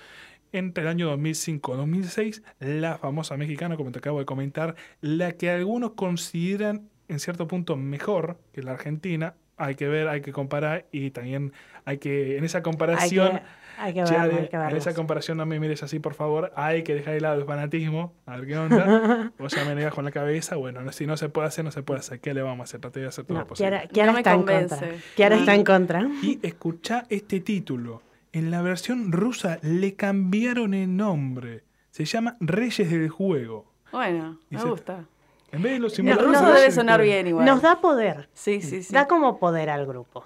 [0.53, 5.93] Entre el año 2005-2006, la famosa mexicana, como te acabo de comentar, la que algunos
[5.93, 11.11] consideran en cierto punto mejor que la argentina, hay que ver, hay que comparar y
[11.11, 11.53] también
[11.85, 13.43] hay que, en esa Hay comparación, que,
[13.79, 16.53] hay que verlo, Ale, hay que en esa comparación no me mires así, por favor.
[16.57, 18.13] Hay que dejar de lado el fanatismo.
[18.27, 19.33] A ver qué onda.
[19.39, 20.57] Vos ya me negas con la cabeza.
[20.57, 22.21] Bueno, no- si no se puede hacer, no se puede hacer.
[22.21, 22.81] ¿Qué le vamos a hacer?
[22.81, 23.71] Traté de hacer todo No, lo posible.
[23.71, 24.79] Kiara, Kiara No me está en contra.
[25.17, 26.09] Kiara está en contra.
[26.23, 28.03] Y escucha este título.
[28.33, 31.65] En la versión rusa le cambiaron el nombre.
[31.91, 33.73] Se llama Reyes del Juego.
[33.93, 35.05] Bueno, me gusta.
[35.51, 36.29] En vez de los El simuladores.
[36.29, 37.13] ruso Reyes debe sonar Juego.
[37.13, 37.45] bien igual.
[37.45, 38.31] Nos da poder.
[38.33, 38.93] Sí, sí, sí.
[38.95, 40.25] Da como poder al grupo.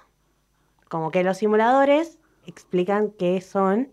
[0.88, 3.88] Como que los simuladores explican que son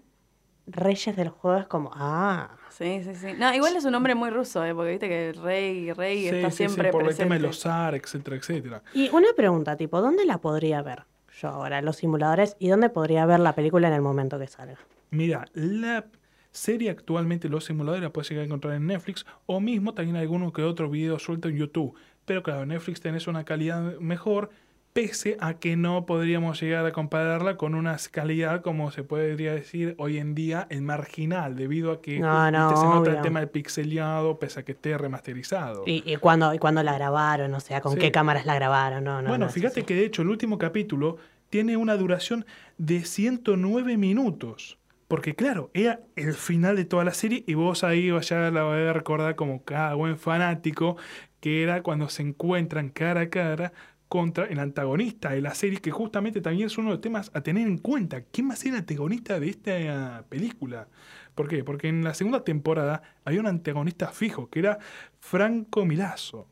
[0.68, 1.58] reyes del juego.
[1.60, 3.28] Es como, ah, Sí, sí, sí.
[3.38, 4.74] No, igual es un nombre muy ruso, ¿eh?
[4.74, 7.24] porque viste que el rey, rey Sí, está sí, sí, siempre por el presente.
[7.26, 8.84] tema de los zar, etcétera, etcétera.
[8.96, 11.06] Y una pregunta, tipo, ¿dónde la podría ver
[11.40, 12.56] yo ahora, los simuladores?
[12.60, 14.78] ¿Y dónde podría ver la película en el momento que salga?
[15.12, 16.06] Mira, la
[16.52, 20.54] serie actualmente, los simuladores, la puedes llegar a encontrar en Netflix o mismo también alguno
[20.54, 21.96] que otro video suelto en YouTube.
[22.26, 24.52] Pero claro, en Netflix tenés una calidad mejor,
[24.94, 29.96] pese a que no podríamos llegar a compararla con una calidad, como se podría decir
[29.98, 33.40] hoy en día, en marginal, debido a que No, no, viste, se nota el tema
[33.40, 35.84] del pixeleado, pese a que esté remasterizado.
[35.88, 37.54] ¿Y, y cuándo, y cuándo la grabaron?
[37.54, 38.00] O sea, ¿con Sí.
[38.00, 39.04] qué cámaras la grabaron?
[39.04, 39.86] No, no, bueno, fíjate sí.
[39.86, 41.18] que de hecho el último capítulo
[41.50, 42.46] tiene una duración
[42.78, 44.78] de 109 minutos.
[45.08, 48.80] Porque claro, era el final de toda la serie y vos ahí ya la vas
[48.90, 50.98] a recordar como cada buen fanático,
[51.40, 53.74] que era cuando se encuentran cara a cara
[54.14, 57.42] contra el antagonista de la serie, que justamente también es uno de los temas a
[57.42, 58.22] tener en cuenta.
[58.22, 60.88] ¿Quién va a ser el antagonista de esta película?
[61.34, 61.64] ¿Por qué?
[61.64, 64.78] Porque en la segunda temporada había un antagonista fijo, que era
[65.20, 66.48] Franco Milazzo.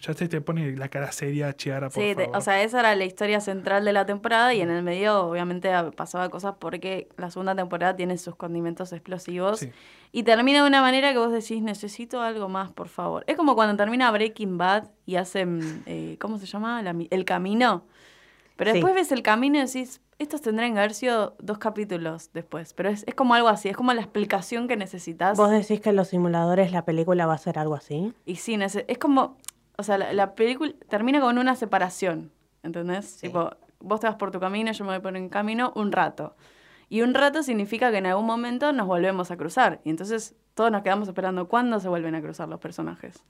[0.00, 2.36] Ya te, te pone la cara seria, Chiara, por Sí, favor.
[2.36, 5.70] o sea, esa era la historia central de la temporada y en el medio obviamente
[5.96, 9.72] pasaba cosas porque la segunda temporada tiene sus condimentos explosivos Sí.
[10.12, 13.24] y termina de una manera que vos decís, necesito algo más, por favor.
[13.26, 16.80] Es como cuando termina Breaking Bad y hacen, eh, ¿cómo se llama?
[16.82, 17.82] La el camino.
[18.56, 18.74] Pero Sí.
[18.78, 22.88] después ves el camino y decís, estos tendrían que haber sido dos capítulos después, pero
[22.88, 25.36] es, es como algo así, es como la explicación que necesitas.
[25.38, 28.12] ¿Vos decís que en los simuladores la película va a ser algo así?
[28.26, 29.36] Y sí, es como,
[29.78, 33.16] o sea, la, la película termina con una separación, ¿entendés?
[33.18, 36.36] Tipo, vos te vas por tu camino, yo me voy por mi camino un rato.
[36.88, 39.80] Y un rato significa que en algún momento nos volvemos a cruzar.
[39.84, 43.22] Y entonces todos nos quedamos esperando cuándo se vuelven a cruzar los personajes.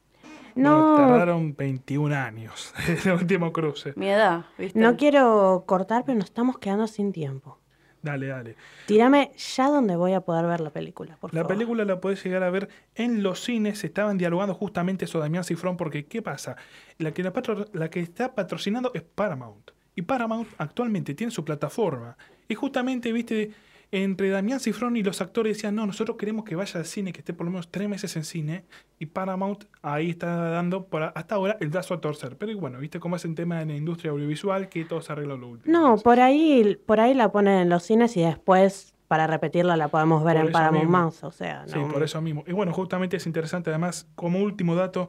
[0.54, 2.72] Bueno, No, tardaron 21 años
[3.04, 3.92] el último cruce.
[3.96, 4.78] Mi edad, ¿viste?
[4.78, 7.58] no quiero cortar, pero nos estamos quedando sin tiempo.
[8.02, 8.56] Dale, dale.
[8.86, 11.54] Tírame ya donde voy a poder ver la película, por La favor.
[11.56, 13.82] película la podés llegar a ver en los cines.
[13.84, 16.56] Estaban dialogando justamente eso Damián Cifrón, porque ¿qué pasa?
[16.98, 17.32] La que, la,
[17.72, 19.72] la que está patrocinando es Paramount.
[19.96, 22.16] Y Paramount actualmente tiene su plataforma.
[22.48, 23.50] Y justamente, viste,
[23.90, 27.20] entre Damián Cifrón y los actores decían, no, nosotros queremos que vaya al cine, que
[27.20, 28.64] esté por lo menos tres meses en cine.
[28.98, 32.36] Y Paramount ahí está dando por a- hasta ahora el brazo a torcer.
[32.36, 35.36] Pero bueno, viste cómo es el tema en la industria audiovisual, que todo se arregla
[35.36, 35.72] lo último.
[35.72, 39.88] No, por ahí, por ahí la ponen en los cines y después, para repetirla, la
[39.88, 40.90] podemos ver Por en Paramount.
[40.90, 41.24] Mouse.
[41.24, 42.44] O sea, Sí, por eso mismo.
[42.46, 45.08] Y bueno, justamente es interesante además, como último dato,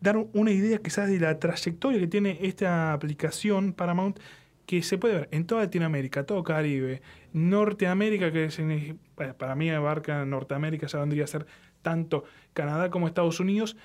[0.00, 4.18] dar un- una idea quizás de la trayectoria que tiene esta aplicación Paramount,
[4.66, 7.00] que se puede ver en toda Latinoamérica, todo Caribe,
[7.32, 11.46] Norteamérica, que bueno, para mí abarca Norteamérica, ya vendría a ser
[11.82, 13.76] tanto Canadá como Estados Unidos,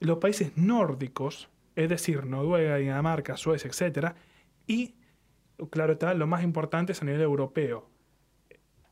[0.00, 4.16] los países nórdicos, es decir, Noruega, Dinamarca, Suecia, etcétera,
[4.66, 4.94] y
[5.70, 7.88] claro está, lo más importante es a nivel europeo.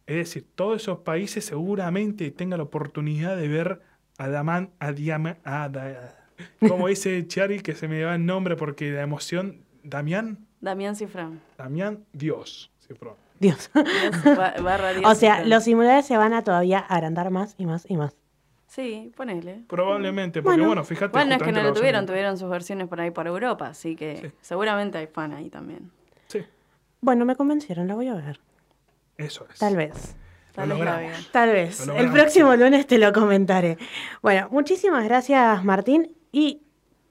[0.07, 3.81] Es decir, todos esos países seguramente tengan la oportunidad de ver
[4.19, 6.23] a Daman, a Diama, a Da-
[6.69, 11.41] como dice Chari, que se me va el nombre porque la emoción, Damián, Damián Cifrán.
[11.59, 13.15] Damián, Dios, Cifrón.
[13.39, 13.71] Dios.
[13.75, 17.67] Dios ba- barra Dios o sea, los simuladores se van a todavía agrandar más y
[17.67, 18.15] más y más.
[18.67, 19.65] Sí, ponele.
[19.69, 21.13] Probablemente, porque bueno, fíjate.
[21.13, 23.95] Bueno, es que no lo tuvieron, versión- tuvieron sus versiones por ahí por Europa, así
[23.97, 25.91] que seguramente hay fan ahí también.
[27.01, 28.41] Bueno, me convencieron, la voy a ver.
[29.19, 29.59] Eso es.
[29.59, 30.17] Tal vez.
[30.53, 31.31] Tal vez.
[31.31, 31.87] Tal vez.
[31.87, 33.77] Lo El próximo lunes te lo comentaré.
[34.23, 36.17] Bueno, muchísimas gracias, Martín.
[36.33, 36.63] Y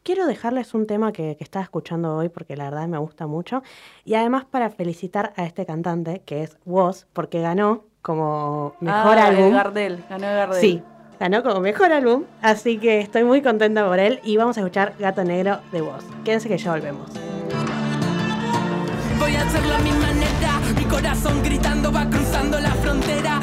[0.06, 3.64] quiero dejarles un tema que, que estaba escuchando hoy porque la verdad me gusta mucho.
[4.06, 9.30] Y además para felicitar a este cantante, que es Woz, porque ganó como mejor ah,
[9.30, 9.54] el álbum.
[9.54, 10.62] Gardel, ganó el Gardel.
[10.62, 10.84] Sí,
[11.20, 12.24] ganó como mejor álbum.
[12.42, 14.22] Así que estoy muy contenta por él.
[14.24, 16.06] Y vamos a escuchar Gato Negro de Woz.
[16.24, 17.10] Quédense que ya volvemos.
[19.20, 23.40] Voy a hacerlo a mi manera, mi corazón gritando va cruzando la frontera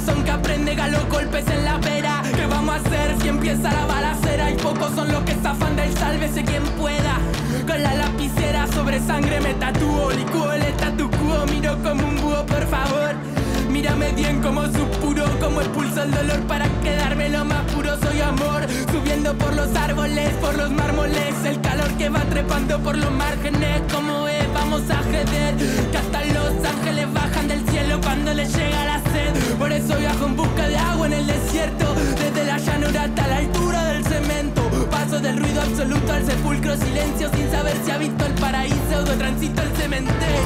[0.00, 2.22] y la razón que aprende galo golpes en la vera.
[2.34, 4.50] ¿Qué vamos a hacer si empieza la balacera?
[4.50, 7.18] Y pocos son los que zafan del sálvese quien pueda.
[7.66, 12.46] Con la lapicera sobre sangre me tatúo, licúo el statu quo, miro como un búho,
[12.46, 13.39] por favor.
[13.70, 17.96] Mírame bien como supuro, como expulso el dolor para quedarme lo más puro.
[18.02, 21.34] Soy amor, subiendo por los árboles, por los mármoles.
[21.44, 25.54] El calor que va trepando por los márgenes, como es, vamos a ceder.
[25.90, 29.56] Que hasta los ángeles bajan del cielo cuando les llega la sed.
[29.58, 33.36] Por eso viajo en busca de agua en el desierto, desde la llanura hasta la
[33.36, 34.62] altura del cemento.
[34.90, 39.04] Paso del ruido absoluto al sepulcro, silencio sin saber si ha visto el paraíso o
[39.04, 40.42] transito el cementerio.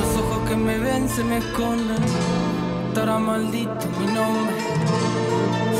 [0.00, 2.41] Los ojos que me ven se me esconden.
[2.92, 4.54] Estará maldito mi nombre.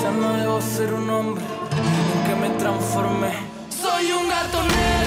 [0.03, 3.33] Ya no debo ser un hombre en que me transformé.
[3.69, 5.02] Soy un gato negro,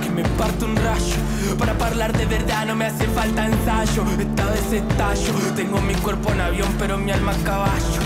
[0.00, 1.16] que me parto un rayo.
[1.58, 4.04] Para hablar de verdad no me hace falta ensayo.
[4.18, 5.32] Esta vez estallo.
[5.56, 8.02] Tengo mi cuerpo en avión, pero mi alma a caballo.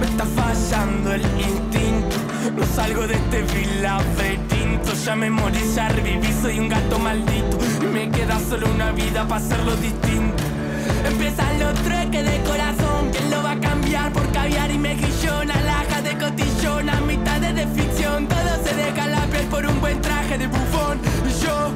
[0.00, 2.16] Me está fallando el instinto.
[2.56, 3.44] No salgo de este
[3.80, 4.92] laberinto.
[5.04, 7.58] Ya me morí, ya reviví, soy un gato maldito.
[7.82, 10.42] Y me queda solo una vida para hacerlo distinto.
[11.06, 13.10] Empiezan los trueques de corazón.
[13.12, 15.50] ¿Quién lo va a cambiar por caviar y mejillón?
[15.50, 18.26] Alhajas de cotillón, a mitades de ficción.
[18.26, 20.98] Todo se deja la piel por un buen traje de bufón.
[21.42, 21.70] Yo,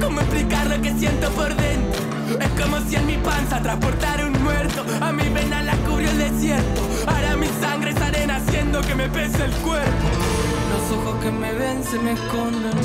[0.00, 2.00] ¿cómo explicar lo que siento por dentro?
[2.38, 4.84] Es como si en mi panza transportara un muerto.
[5.00, 6.80] A mi vena la cubrió el desierto.
[7.06, 10.06] Ahora mi sangre es arena haciendo que me pese el cuerpo.
[10.72, 12.78] Los ojos que me ven se me esconden.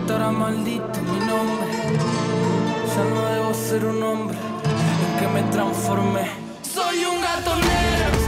[0.00, 1.68] Estará maldito mi nombre.
[2.94, 6.26] Ya no debo ser un hombre en que me transformé.
[6.62, 8.27] Soy un gato negro,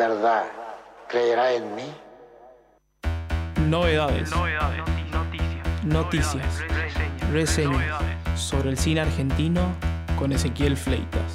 [0.00, 0.44] verdad
[1.08, 1.94] creerá en mí?
[3.68, 4.30] Novedades.
[5.84, 6.64] Noticias.
[7.30, 8.02] Reseñas.
[8.34, 9.60] Sobre el cine argentino
[10.18, 11.34] con Ezequiel Fleitas.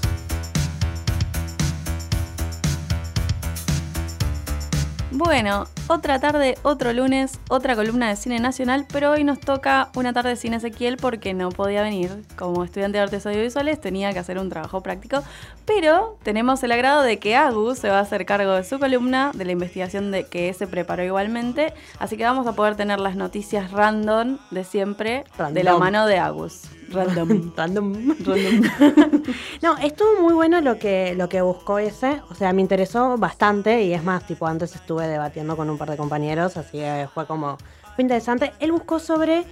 [5.12, 10.14] Bueno, otra tarde, otro lunes, otra columna de cine nacional, pero hoy nos toca una
[10.14, 12.24] tarde de cine Ezequiel porque no podía venir.
[12.36, 15.24] Como estudiante de artes audiovisuales tenía que hacer un trabajo práctico,
[15.66, 19.32] pero tenemos el agrado de que Agus se va a hacer cargo de su columna,
[19.34, 23.16] de la investigación de que se preparó igualmente, así que vamos a poder tener las
[23.16, 25.80] noticias random de siempre de la Random.
[25.80, 26.64] mano de Agus.
[26.90, 27.52] Random.
[27.58, 27.94] Random.
[29.62, 32.22] no, estuvo muy bueno lo que, lo que buscó ese.
[32.30, 33.84] O sea, me interesó bastante.
[33.84, 36.58] Y es más, tipo, antes estuve debatiendo con un par de compañeros.
[36.58, 37.58] Así que fue como.
[37.96, 38.54] Fue interesante.
[38.60, 39.44] Él buscó sobre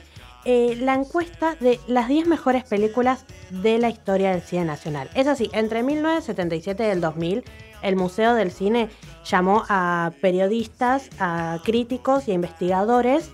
[0.46, 5.10] eh, la encuesta de las 10 mejores películas de la historia del cine nacional.
[5.16, 7.44] Es así, entre 1977 y el 2000,
[7.82, 8.90] el Museo del Cine
[9.26, 13.32] llamó a periodistas, a críticos y a investigadores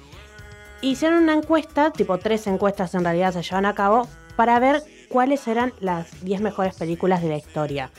[0.81, 5.47] hicieron una encuesta, tipo tres encuestas en realidad se llevan a cabo, para ver cuáles
[5.47, 7.89] eran las 10 mejores películas de la historia.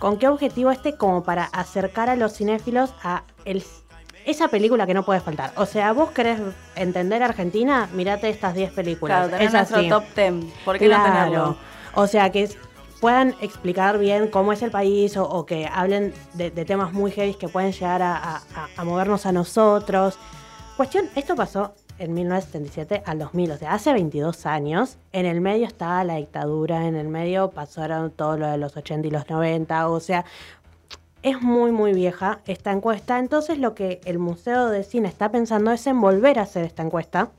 [0.00, 0.96] ¿Con qué objetivo este?
[0.96, 3.64] Como para acercar a los cinéfilos a el-
[4.26, 5.52] esa película que no puede faltar.
[5.56, 6.40] O sea, vos querés
[6.76, 9.28] entender Argentina, mirate estas 10 películas.
[9.28, 9.88] Claro, Es nuestro así.
[9.88, 10.34] top 10.
[10.64, 11.56] ¿Por qué no tenerlo?
[11.94, 12.48] O sea, que
[13.00, 17.10] puedan explicar bien cómo es el país o, o que hablen de, de temas muy
[17.10, 18.40] heavy que pueden llegar a-
[18.76, 20.18] a movernos a nosotros.
[20.76, 24.96] Cuestión, esto pasó en 1977 al 2000, o sea, hace 22 años.
[25.12, 29.06] En el medio estaba la dictadura, en el medio pasaron todo lo de los 80
[29.06, 30.24] y los 90, o sea,
[31.24, 33.18] es muy, muy vieja esta encuesta.
[33.18, 36.82] Entonces, lo que el Museo de Cine está pensando es en volver a hacer esta
[36.82, 37.30] encuesta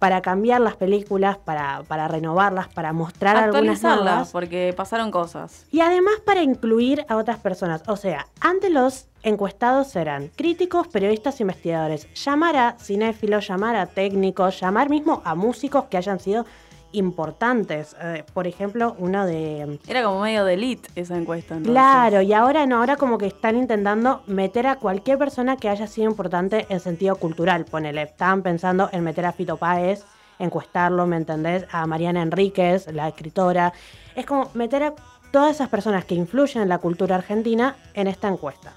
[0.00, 4.30] para cambiar las películas, para, para renovarlas, para mostrar algunas nuevas.
[4.30, 5.66] porque pasaron cosas.
[5.70, 7.82] Y además para incluir a otras personas.
[7.86, 12.12] O sea, antes los encuestados eran críticos, periodistas, investigadores.
[12.12, 16.44] Llamar a cinéfilos, llamar a técnicos, llamar mismo a músicos que hayan sido
[16.92, 17.96] importantes.
[18.00, 19.78] Eh, por ejemplo, uno de...
[19.86, 21.54] Era como medio de elite esa encuesta.
[21.54, 21.72] entonces.
[21.72, 25.86] Claro, y ahora no, ahora como que están intentando meter a cualquier persona que haya
[25.86, 27.64] sido importante en sentido cultural.
[27.64, 30.04] Ponele, estaban pensando en meter a Fito Páez,
[30.38, 31.66] encuestarlo, ¿me entendés?
[31.72, 33.72] A Mariana Enríquez, la escritora.
[34.14, 34.94] Es como meter a
[35.32, 38.72] todas esas personas que influyen en la cultura argentina en esta encuesta.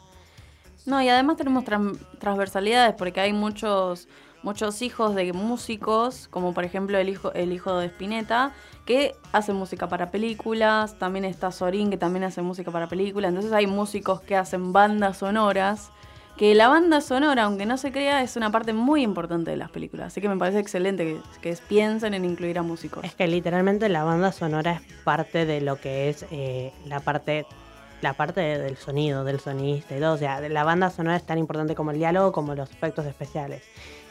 [0.86, 4.08] No, y además tenemos tran- transversalidades porque hay muchos
[4.44, 8.54] muchos hijos de músicos, como por ejemplo el hijo el hijo de Spinetta,
[8.86, 13.52] que hacen música para películas, también está Sorín que también hace música para películas, entonces
[13.54, 15.92] hay músicos que hacen bandas sonoras,
[16.38, 19.70] que la banda sonora, aunque no se crea, es una parte muy importante de las
[19.72, 23.04] películas, así que me parece excelente que, piensen en incluir a músicos.
[23.04, 27.46] Es que literalmente la banda sonora es parte de lo que es eh, la parte
[28.02, 30.14] la parte de- del sonido, del sonista y todo.
[30.14, 33.64] O sea, la banda sonora es tan importante como el diálogo como los efectos especiales.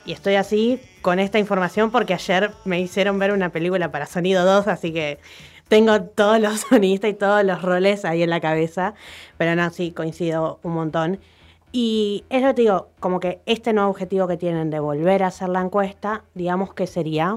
[0.09, 4.42] Y estoy así con esta información porque ayer me hicieron ver una película para Sonido
[4.47, 5.18] 2, así que
[5.68, 8.94] tengo todos los sonistas y todos los roles ahí en la cabeza.
[9.37, 11.21] Pero no, sí, coincido un montón.
[11.73, 15.23] Y es lo que te digo, como que este nuevo objetivo que tienen de volver
[15.23, 17.37] a hacer la encuesta, digamos que sería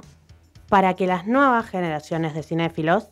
[0.70, 3.10] para que las nuevas generaciones de cinéfilos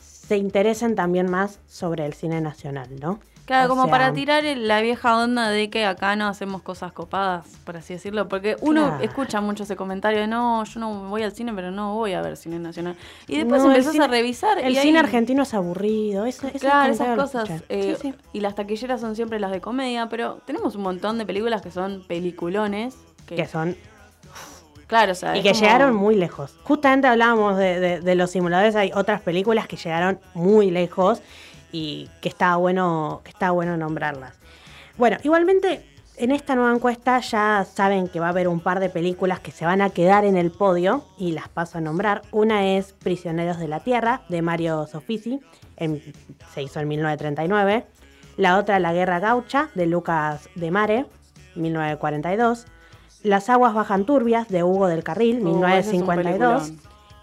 [0.00, 3.20] se interesen también más sobre el cine nacional, ¿no?
[3.46, 6.92] Claro, O como sea, para tirar la vieja onda de que acá no hacemos cosas
[6.92, 8.26] copadas, por así decirlo.
[8.26, 9.04] Porque uno Claro.
[9.04, 12.22] escucha mucho ese comentario de no, yo no voy al cine, pero no voy a
[12.22, 12.96] ver cine nacional.
[13.28, 14.58] Y después no, empezás cine- a revisar.
[14.58, 16.24] El y cine hay- argentino es aburrido.
[16.24, 17.50] Eso, ese Claro, esas cosas.
[17.68, 18.14] eh, Sí, sí.
[18.32, 21.70] Y las taquilleras son siempre las de comedia, pero tenemos un montón de películas que
[21.70, 22.96] son peliculones.
[23.26, 23.76] Que, Que son
[24.86, 25.36] Claro, o sea.
[25.36, 26.54] y que como- llegaron muy lejos.
[26.62, 31.20] Justamente hablábamos de, de- de los simuladores, hay otras películas que llegaron muy lejos
[31.76, 34.38] y que está bueno, que está bueno nombrarlas.
[34.96, 35.84] Bueno, igualmente
[36.16, 39.50] en esta nueva encuesta ya saben que va a haber un par de películas que
[39.50, 42.22] se van a quedar en el podio y las paso a nombrar.
[42.30, 45.40] Una es Prisioneros de la Tierra de Mario Sofisi,
[45.76, 46.00] en-
[46.54, 47.84] se hizo en 1939.
[48.36, 51.06] La otra La Guerra Gaucha de Lucas de Mare,
[51.56, 52.66] 1942.
[53.24, 56.72] Las aguas bajan turbias de Hugo del Carril, Uh, ese es un 1952.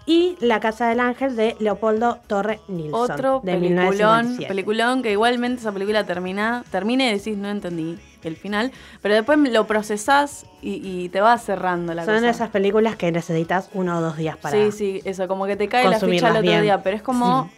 [0.04, 3.10] Y La Casa del Ángel de Leopoldo Torre Nilsson.
[3.10, 4.48] Otro de peliculón, 1957.
[4.48, 9.38] peliculón que igualmente esa película termina, termina y decís no entendí el final, pero después
[9.38, 12.30] lo procesás y, y te va cerrando la Son cosa.
[12.30, 14.56] esas películas que necesitas uno o dos días para.
[14.56, 16.62] Sí, sí, eso, como que te cae la ficha el otro bien.
[16.62, 17.50] día, pero es como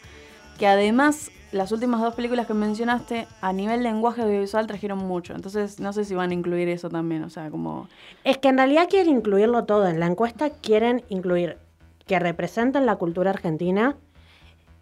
[0.58, 5.78] que además las últimas dos películas que mencionaste a nivel lenguaje audiovisual trajeron mucho, entonces
[5.80, 7.88] no sé si van a incluir eso también, o sea, como...
[8.24, 9.86] Es que en realidad quieren incluirlo todo.
[9.86, 11.58] En la encuesta quieren incluir
[12.06, 13.96] que representen la cultura argentina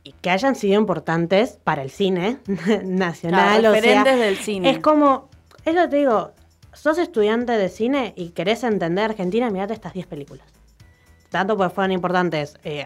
[0.04, 2.38] y que hayan sido importantes para el cine
[2.84, 3.60] nacional.
[3.60, 4.70] Claro, o sea, referentes del cine.
[4.70, 5.28] Es como,
[5.64, 6.32] es lo que te digo,
[6.72, 10.46] sos estudiante de cine y querés entender Argentina, mirate estas 10 películas.
[11.30, 12.84] Tanto porque fueron importantes eh,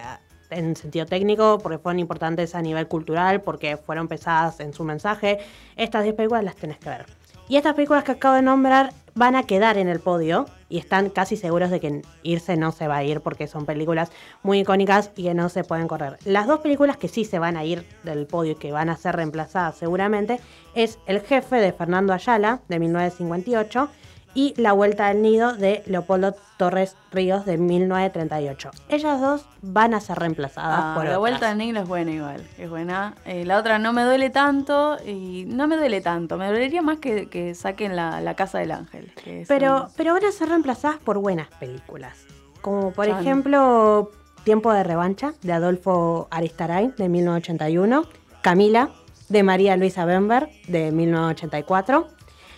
[0.49, 5.39] en sentido técnico, porque fueron importantes a nivel cultural, porque fueron pesadas en su mensaje.
[5.75, 7.05] Estas 10 películas las tenés que ver.
[7.49, 11.09] Y estas películas que acabo de nombrar van a quedar en el podio y están
[11.09, 14.11] casi seguros de que irse no se va a ir porque son películas
[14.43, 16.17] muy icónicas y que no se pueden correr.
[16.23, 18.97] Las dos películas que sí se van a ir del podio y que van a
[18.97, 20.39] ser reemplazadas seguramente
[20.75, 23.89] es El jefe de Fernando Ayala de 1958
[24.37, 28.69] y La Vuelta del Nido de Leopoldo Torres Ríos de 1938.
[28.87, 31.19] Ellas dos van a ser reemplazadas Ah, por la otras.
[31.19, 33.15] vuelta al negro es buena igual, es buena.
[33.25, 36.37] Eh, la otra no me duele tanto y no me duele tanto.
[36.37, 39.11] Me dolería más que, que saquen la, la Casa del Ángel.
[39.23, 42.19] que Pero, un- pero van a ser reemplazadas por buenas películas.
[42.61, 44.11] Como por ejemplo
[44.43, 48.03] Tiempo de Revancha de Adolfo Aristaray de 1981.
[48.43, 48.89] Camila
[49.29, 52.07] de María Luisa Bember de 1984.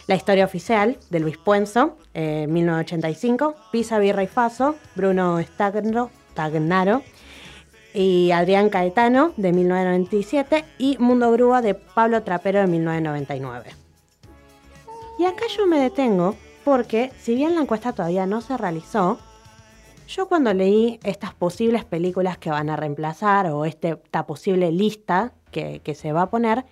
[0.10, 3.54] La historia oficial de Luis Puenzo, eh, 1985.
[3.72, 7.04] Pisa Birra y Faso, Bruno Stagnaro,
[7.94, 10.66] y Adrián Caetano de 1997.
[10.80, 13.70] Y Mundo Grúa de Pablo Trapero de 1999.
[15.20, 16.36] Y acá yo me detengo
[16.66, 19.20] porque si bien la encuesta todavía no se realizó,
[20.08, 25.34] yo cuando leí estas posibles películas que van a reemplazar o este- esta posible lista
[25.52, 26.66] que, que se va a poner,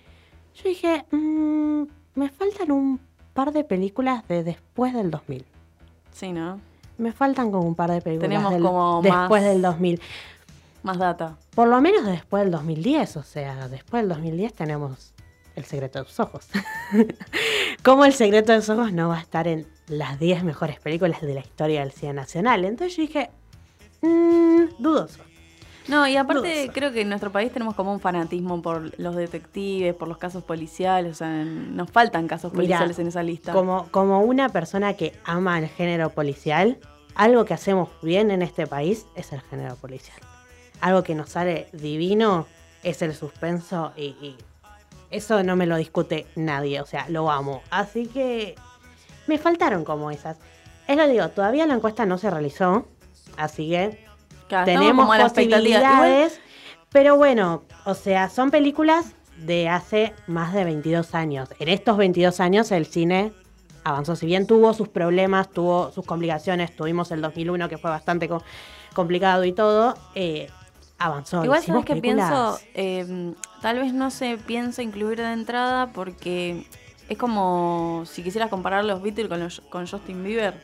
[0.56, 1.84] yo dije, "Mm,
[2.16, 3.07] me faltan un
[3.38, 5.44] par de películas de después del 2000.
[6.12, 6.60] Sí, ¿no?
[6.96, 10.00] Me faltan como un par de películas Tenemos del- como después más- del 2000.
[10.82, 11.36] Más data.
[11.54, 15.14] Por lo menos después del 2010, o sea, después del 2010 tenemos
[15.54, 16.48] El secreto de tus ojos.
[17.84, 21.20] ¿Cómo El secreto de tus ojos no va a estar en las 10 mejores películas
[21.20, 22.64] de la historia del cine nacional?
[22.64, 23.30] Entonces yo dije,
[24.02, 25.20] "Mm, dudoso.
[25.88, 29.94] No, y aparte creo que en nuestro país tenemos como un fanatismo por los detectives,
[29.94, 33.52] por los casos policiales, o sea, nos faltan casos Mirá, policiales en esa lista.
[33.52, 36.78] Como, como una persona que ama el género policial,
[37.14, 40.18] algo que hacemos bien en este país es el género policial.
[40.80, 42.46] Algo que nos sale divino
[42.82, 44.36] es el suspenso y, y
[45.10, 47.62] eso no me lo discute nadie, o sea, lo amo.
[47.70, 48.54] Así que
[49.26, 50.36] me faltaron como esas.
[50.86, 52.86] Es lo digo, todavía la encuesta no se realizó,
[53.36, 54.07] así que
[54.48, 56.40] Claro, tenemos como la posibilidades.
[56.90, 61.48] Pero bueno, o sea, son películas de hace más de 22 años.
[61.60, 63.32] En estos 22 años el cine
[63.84, 64.16] avanzó.
[64.16, 68.42] Si bien tuvo sus problemas, tuvo sus complicaciones, tuvimos el 2001 que fue bastante co-
[68.94, 70.48] complicado y todo, eh,
[70.98, 71.44] avanzó.
[71.44, 76.66] Igual sabes que pienso, Eh, tal vez no se piensa incluir de entrada porque
[77.08, 80.54] es como si quisieras comparar los Beatles con, los- con Justin Bieber.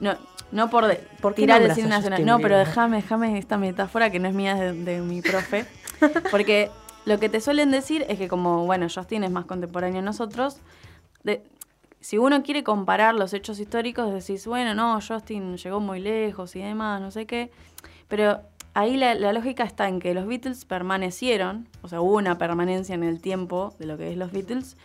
[0.00, 0.14] No,
[0.50, 2.24] no por, de- ¿Por tirar el cine nacional.
[2.26, 5.64] No, pero déjame, déjame esta metáfora que no es mía, de, de mi profe.
[6.30, 6.70] Porque
[7.04, 10.58] lo que te suelen decir es que como, bueno, Justin es más contemporáneo a nosotros,
[11.24, 11.42] de-
[12.00, 16.60] si uno quiere comparar los hechos históricos, decís, bueno, no, Justin llegó muy lejos y
[16.60, 17.52] demás, no sé qué.
[18.08, 18.40] Pero
[18.74, 22.94] ahí la, la lógica está en que los Beatles permanecieron, o sea, hubo una permanencia
[22.96, 24.76] en el tiempo de lo que es los Beatles,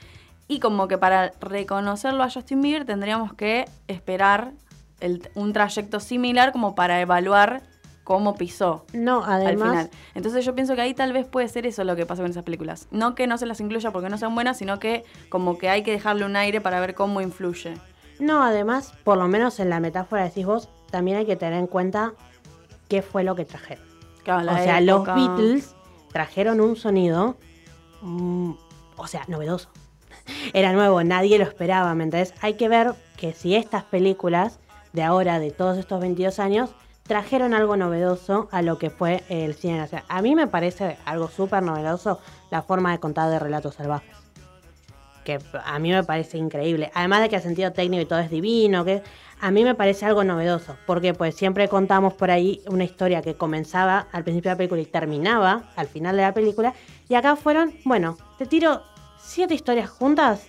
[0.48, 4.52] y como que para reconocerlo a Justin Bieber tendríamos que esperar
[5.00, 7.62] el- un trayecto similar como para evaluar
[8.04, 9.90] cómo pisó No, al además, final.
[10.16, 12.44] Entonces yo pienso que ahí tal vez puede ser eso lo que pasa con esas
[12.44, 12.88] películas.
[12.90, 15.84] No que no se las incluya porque no sean buenas, sino que como que hay
[15.84, 17.74] que dejarle un aire para ver cómo influye.
[18.20, 21.68] no, además, por lo menos en la metáfora decís vos, también hay que tener en
[21.68, 22.14] cuenta
[22.88, 23.84] qué fue lo que trajeron.
[24.24, 25.14] Claro, la o sea, época.
[25.16, 25.76] los Beatles
[26.12, 27.36] trajeron un sonido,
[28.02, 28.52] mm,
[28.96, 29.70] o sea, novedoso.
[30.54, 32.34] Era nuevo, nadie lo esperaba, ¿me entendés?
[32.42, 34.60] Hay que ver que si estas películas
[34.98, 36.72] de ahora, de todos estos 22 años,
[37.04, 40.06] trajeron algo novedoso a lo que fue el cine nacional.
[40.10, 42.20] A mí me parece algo súper novedoso
[42.50, 44.10] la forma de contar de relatos salvajes.
[45.24, 46.92] Que a mí me parece increíble.
[46.96, 49.04] Además de que el sentido técnico y todo es divino, que
[49.40, 50.76] a mí me parece algo novedoso.
[50.88, 54.82] Porque pues siempre contamos por ahí una historia que comenzaba al principio de la película
[54.82, 56.74] y terminaba al final de la película.
[57.08, 58.82] Y acá fueron, bueno, te tiro
[59.20, 60.48] siete historias juntas.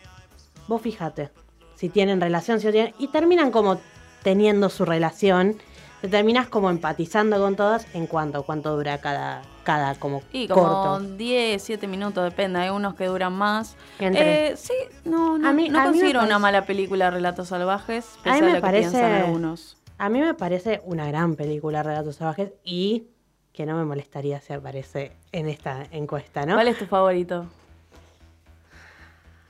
[0.68, 1.30] Vos fíjate
[1.74, 2.94] si tienen relación, si no tienen.
[2.98, 3.78] Y terminan como
[4.22, 5.56] teniendo su relación.
[6.00, 10.62] Te terminas como empatizando con todas en cuanto cuánto dura cada, cada como Y como
[10.62, 11.00] corto.
[11.16, 12.60] 10, 7 minutos, depende.
[12.60, 13.76] Hay unos que duran más.
[13.98, 17.48] Eh, sí, no, no, A mí- no a mí considero una parece- mala película Relatos
[17.48, 19.20] Salvajes, pese A a, mí me lo que piensan parece.
[19.26, 19.76] algunos.
[19.98, 23.08] A mí me parece una gran película Relatos Salvajes y
[23.52, 26.54] que no me molestaría si aparece en esta encuesta, ¿no?
[26.54, 27.46] ¿Cuál es tu favorito?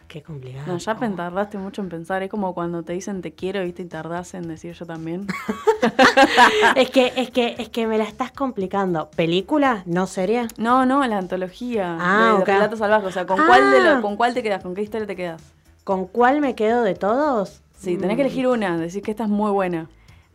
[0.09, 0.65] Qué complicado.
[0.67, 2.23] No, ya tardaste mucho en pensar.
[2.23, 3.83] Es como cuando te dicen te quiero, ¿viste?
[3.83, 5.27] Y tardás en decir yo también.
[6.77, 9.11] es que, es que, es que me la estás complicando.
[9.11, 9.83] ¿Película?
[9.87, 10.49] ¿No serie?
[10.57, 12.49] No, no, la antología Ah, de ok.
[12.49, 13.09] Relatos Salvajes.
[13.09, 13.95] O sea, ¿con, cuál de Ah.
[13.97, 14.63] lo- ¿con cuál te quedas?
[14.63, 15.43] ¿Con qué historia te quedas?
[15.85, 17.63] ¿Con cuál me quedo de todos?
[17.79, 18.27] Sí, tenés que Mm.
[18.27, 19.89] elegir una, decir que esta es muy buena.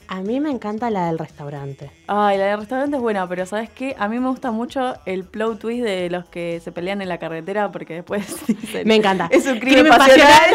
[0.07, 1.89] A mí me encanta la del restaurante.
[2.07, 3.95] Ay, la del restaurante es buena, pero ¿sabes qué?
[3.97, 7.17] A mí me gusta mucho el plot twist de los que se pelean en la
[7.17, 8.87] carretera porque después dicen...
[8.87, 9.27] Me encanta.
[9.31, 10.51] Es un crimen, Crimen pasional.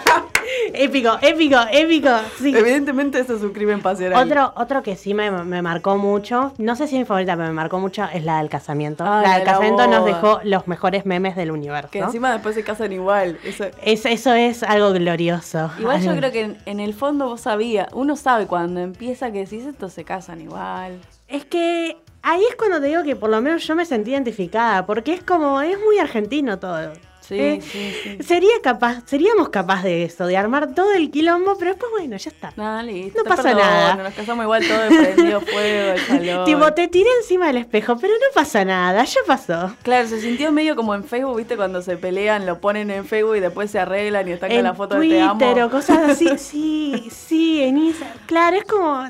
[0.74, 2.10] épico, épico, épico.
[2.38, 2.54] Sí.
[2.56, 4.26] Evidentemente eso es un crimen pasional.
[4.26, 7.48] Otro, otro que sí me, me marcó mucho, no sé si es mi favorita, pero
[7.48, 9.04] me marcó mucho, es la del casamiento.
[9.04, 11.90] La del la casamiento nos dejó los mejores memes del universo.
[11.90, 13.38] Que encima después se casan igual.
[13.44, 15.70] Eso, Es- eso es algo glorioso.
[15.78, 19.40] Igual yo creo que en, en el fondo vos sabías, uno sabe cuando empieza que
[19.40, 21.00] decís esto se casan igual.
[21.28, 24.84] Es que ahí es cuando te digo que por lo menos yo me sentí identificada,
[24.86, 26.92] porque es como, es muy argentino todo.
[27.28, 28.22] Sí, Eh, sí, sí.
[28.22, 32.30] Sería capaz, seríamos capaz de eso, de armar todo el quilombo, pero después bueno, ya
[32.30, 32.52] está.
[32.56, 33.94] No, listo, No pasa perdono, nada.
[33.96, 36.44] Nos casamos igual todo prendido fuego, el salón.
[36.46, 39.74] Tipo, te tiré encima del espejo, pero no pasa nada, ya pasó.
[39.82, 41.56] Claro, se sintió medio como en Facebook, ¿viste?
[41.56, 44.64] Cuando se pelean, lo ponen en Facebook y después se arreglan y están con en
[44.64, 45.66] la foto Twitter de te amo.
[45.66, 48.18] o cosas así, sí, sí, en Instagram.
[48.26, 49.04] Claro, es como...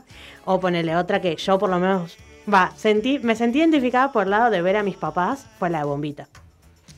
[0.45, 2.17] O ponerle otra que yo por lo menos...
[2.53, 5.81] Va, sentí, me sentí identificada por el lado de ver a mis papás, fue la
[5.81, 6.27] de Bombita.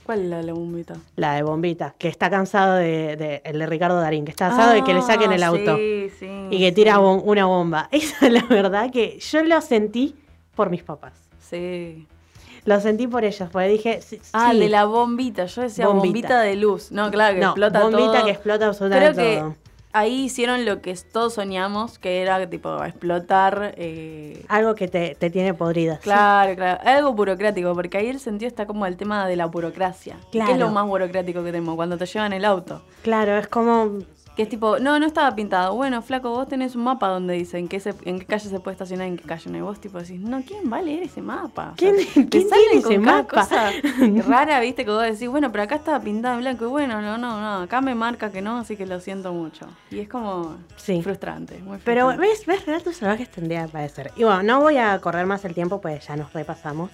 [0.04, 0.94] ¿Cuál es la, la bombita?
[1.16, 4.72] La de Bombita, que está cansado de, de- el de Ricardo Darín, que está cansado
[4.72, 5.76] de que le saquen el Ah, auto.
[5.76, 6.28] Sí, sí.
[6.50, 7.88] y que tira bom- una bomba.
[7.92, 10.16] Esa es la verdad que yo lo sentí
[10.56, 11.12] por mis papás.
[11.40, 12.06] Sí.
[12.64, 14.00] Lo sentí por ellos, porque dije...
[14.32, 15.46] Ah, de la bombita.
[15.46, 16.40] Yo decía bombita, Bombita.
[16.42, 16.92] de luz.
[16.92, 18.24] No, claro, que No, explota bombita todo.
[18.24, 19.54] que explota absolutamente Creo que todo.
[19.92, 23.74] Ahí hicieron lo que todos soñamos, que era tipo explotar.
[23.76, 25.98] eh, Algo que te, te tiene podrida.
[25.98, 26.80] Claro, claro.
[26.84, 30.16] Algo burocrático, porque ahí el sentido está como el tema de la burocracia.
[30.32, 30.58] ¿Qué es Claro.
[30.60, 31.74] lo más burocrático que tenemos?
[31.76, 32.82] Cuando te llevan el auto.
[33.02, 33.98] Claro, es como...
[34.36, 35.74] Que es tipo, no, no estaba pintado.
[35.74, 38.60] Bueno, flaco, vos tenés un mapa donde dice en qué, se- en qué calle se
[38.60, 39.58] puede estacionar, en qué calle no.
[39.58, 41.72] Y vos tipo decís, no, ¿quién va a leer ese mapa?
[41.74, 43.42] O sea, ¿Quién- te quién salen tiene con ese mapa?
[43.42, 43.70] cosa
[44.28, 46.64] rara, viste, que vos decís, bueno, pero acá estaba pintado en blanco.
[46.64, 49.66] Y bueno, no, no, no, acá me marca que no, así que lo siento mucho.
[49.90, 51.02] Y es como Sí.
[51.02, 52.28] frustrante, muy Pero frustrante.
[52.30, 54.12] ves, ves, relatos salvajes tendría que parecer.
[54.16, 56.90] Y bueno, no voy a correr más el tiempo, pues ya nos repasamos.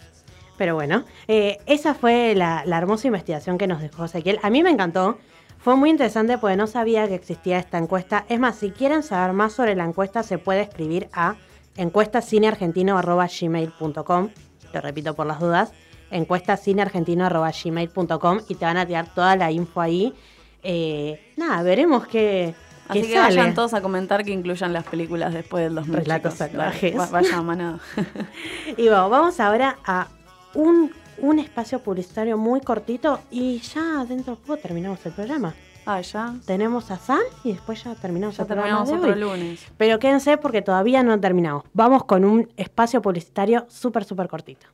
[0.57, 4.41] Pero bueno, eh, esa fue la, la hermosa investigación que nos dejó Ezequiel.
[4.43, 5.18] A mí me encantó.
[5.66, 8.24] Fue muy interesante porque no sabía que existía esta encuesta.
[8.28, 11.34] Es más, si quieren saber más sobre la encuesta, se puede escribir a
[11.76, 14.28] encuestasineargentino.gmail.com.
[14.72, 15.72] Lo repito por las dudas.
[16.12, 20.14] encuestasineargentino.gmail.com y te van a tirar toda la info ahí.
[20.62, 22.54] Eh, nada, veremos qué,
[22.86, 25.96] Así que vayan todos a comentar que incluyan las películas después del 2000.
[25.96, 26.96] Relatos salvajes.
[26.96, 27.80] va- Vaya manada.
[28.76, 30.06] Y bueno, vamos ahora a
[30.54, 35.54] un, un espacio publicitario muy cortito y ya dentro de poco terminamos el programa.
[35.88, 36.34] Ah, ya.
[36.46, 39.38] Tenemos a Sam y después ya terminamos Ya el programa terminamos de otro hoy.
[39.40, 39.60] lunes.
[39.76, 41.62] Pero quédense porque todavía no terminamos.
[41.74, 44.66] Vamos con un espacio publicitario súper, súper cortito.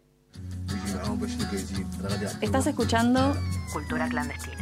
[2.40, 3.34] Estás escuchando
[3.72, 4.61] Cultura clandestina.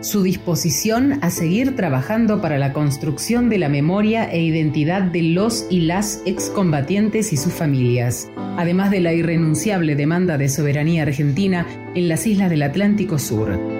[0.00, 5.66] su disposición a seguir trabajando para la construcción de la memoria e identidad de los
[5.70, 12.08] y las excombatientes y sus familias, además de la irrenunciable demanda de soberanía argentina en
[12.08, 13.75] las islas del Atlántico Sur.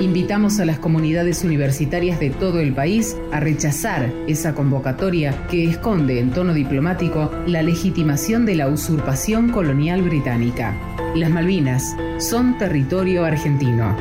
[0.00, 6.20] Invitamos a las comunidades universitarias de todo el país a rechazar esa convocatoria que esconde
[6.20, 10.76] en tono diplomático la legitimación de la usurpación colonial británica.
[11.16, 13.96] Las Malvinas son territorio argentino.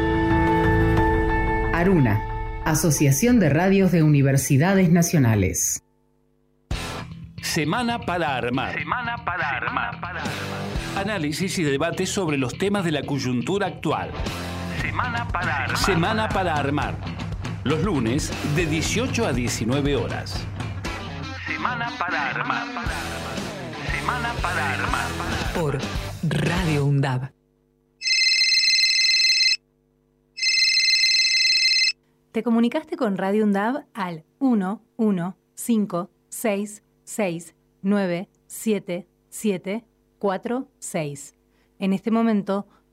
[1.74, 2.22] Aruna,
[2.64, 5.84] Asociación de Radios de Universidades Nacionales.
[7.42, 8.78] Semana para armar.
[8.78, 9.96] Semana para armar.
[10.96, 14.12] Análisis y debate sobre los temas de la coyuntura actual.
[14.98, 15.78] Semana para armar.
[15.78, 16.96] Semana para armar.
[17.64, 20.44] Los lunes de 18 a 19 horas.
[21.46, 22.66] Semana para armar.
[23.92, 25.08] Semana para armar.
[25.54, 25.78] Por
[26.24, 27.32] Radio UNDAB.
[32.32, 39.86] Te comunicaste con Radio UNDAB al 1 1 5 6 6 9 7 7
[40.18, 41.36] 4 6.
[41.78, 42.68] En este momento,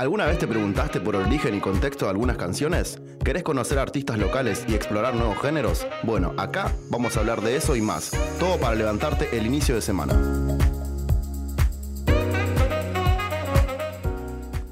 [0.00, 2.98] ¿Alguna vez te preguntaste por el origen y contexto de algunas canciones?
[3.22, 5.86] ¿Querés conocer artistas locales y explorar nuevos géneros?
[6.04, 8.10] Bueno, acá vamos a hablar de eso y más.
[8.38, 10.14] Todo para levantarte el inicio de semana.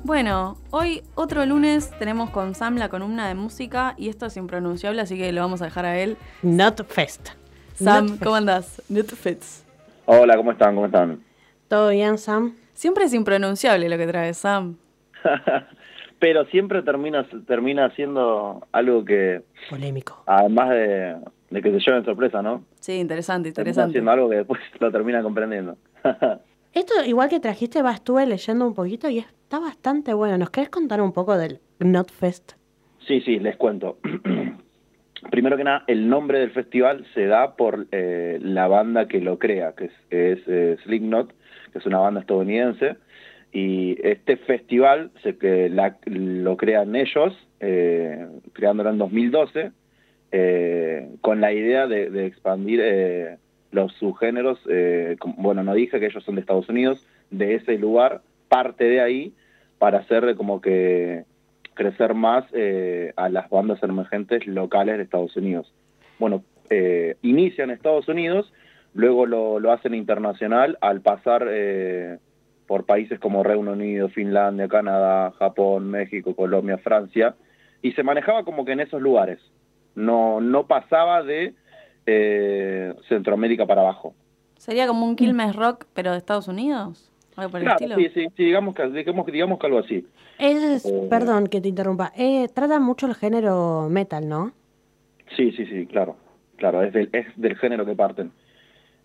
[0.03, 5.03] Bueno, hoy otro lunes tenemos con Sam la columna de música y esto es impronunciable,
[5.03, 6.16] así que lo vamos a dejar a él.
[6.41, 7.29] Notfest.
[7.74, 8.24] Sam, Notfest.
[8.24, 8.83] ¿cómo andás?
[8.89, 9.66] Notfest.
[10.07, 10.74] Hola, ¿cómo están?
[10.74, 11.22] ¿Cómo están?
[11.68, 12.55] ¿Todo bien, Sam?
[12.72, 14.79] Siempre es impronunciable lo que trae Sam.
[16.20, 20.22] Pero siempre termina termina siendo algo que, Polémico.
[20.26, 21.16] además de,
[21.50, 22.64] de que se lleven sorpresa, ¿no?
[22.80, 23.92] Sí, interesante, Termina interesante.
[23.92, 25.76] siendo algo que después lo termina comprendiendo.
[26.74, 30.36] Esto, igual que trajiste, va, estuve leyendo un poquito y está bastante bueno.
[30.38, 32.52] ¿Nos querés contar un poco del Notfest?
[33.06, 33.98] Sí, sí, les cuento.
[35.30, 39.38] Primero que nada, el nombre del festival se da por eh, la banda que lo
[39.38, 41.32] crea, que es, es eh, Slipknot,
[41.72, 42.96] que es una banda estadounidense.
[43.53, 49.72] Y este festival se, que la- lo crean ellos, eh, creándolo en 2012,
[50.32, 53.36] eh, con la idea de, de expandir eh,
[53.72, 54.59] los subgéneros.
[54.68, 58.84] eh, como- bueno, no dije que ellos son de Estados Unidos, de ese lugar, parte
[58.84, 59.32] de ahí,
[59.78, 61.24] para hacer como que
[61.74, 65.72] crecer más eh, a las bandas emergentes locales de Estados Unidos.
[66.18, 68.53] Bueno, eh, inicia en Estados Unidos,
[68.94, 71.46] luego lo, lo hacen internacional al pasar
[72.68, 77.34] por países como Reino Unido, Finlandia, Canadá, Japón, México, Colombia, Francia,
[77.82, 79.40] y se manejaba como que en esos lugares.
[79.94, 81.54] No, no pasaba de
[82.06, 84.14] eh, Centroamérica para abajo.
[84.58, 87.10] ¿Sería como un Quilmes Rock, pero de Estados Unidos?
[87.36, 87.96] Algo por el Claro, estilo.
[87.96, 90.06] sí, sí, sí, digamos que, digamos, que- digamos que algo así.
[90.38, 91.06] Es, Eh.
[91.08, 94.52] perdón que te interrumpa, eh, trata mucho el género metal, ¿no?
[95.36, 96.16] Sí, sí, sí, claro,
[96.56, 98.30] claro, es del, es del género que parten.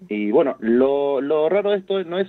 [0.09, 2.28] Y bueno, lo, lo raro de esto no es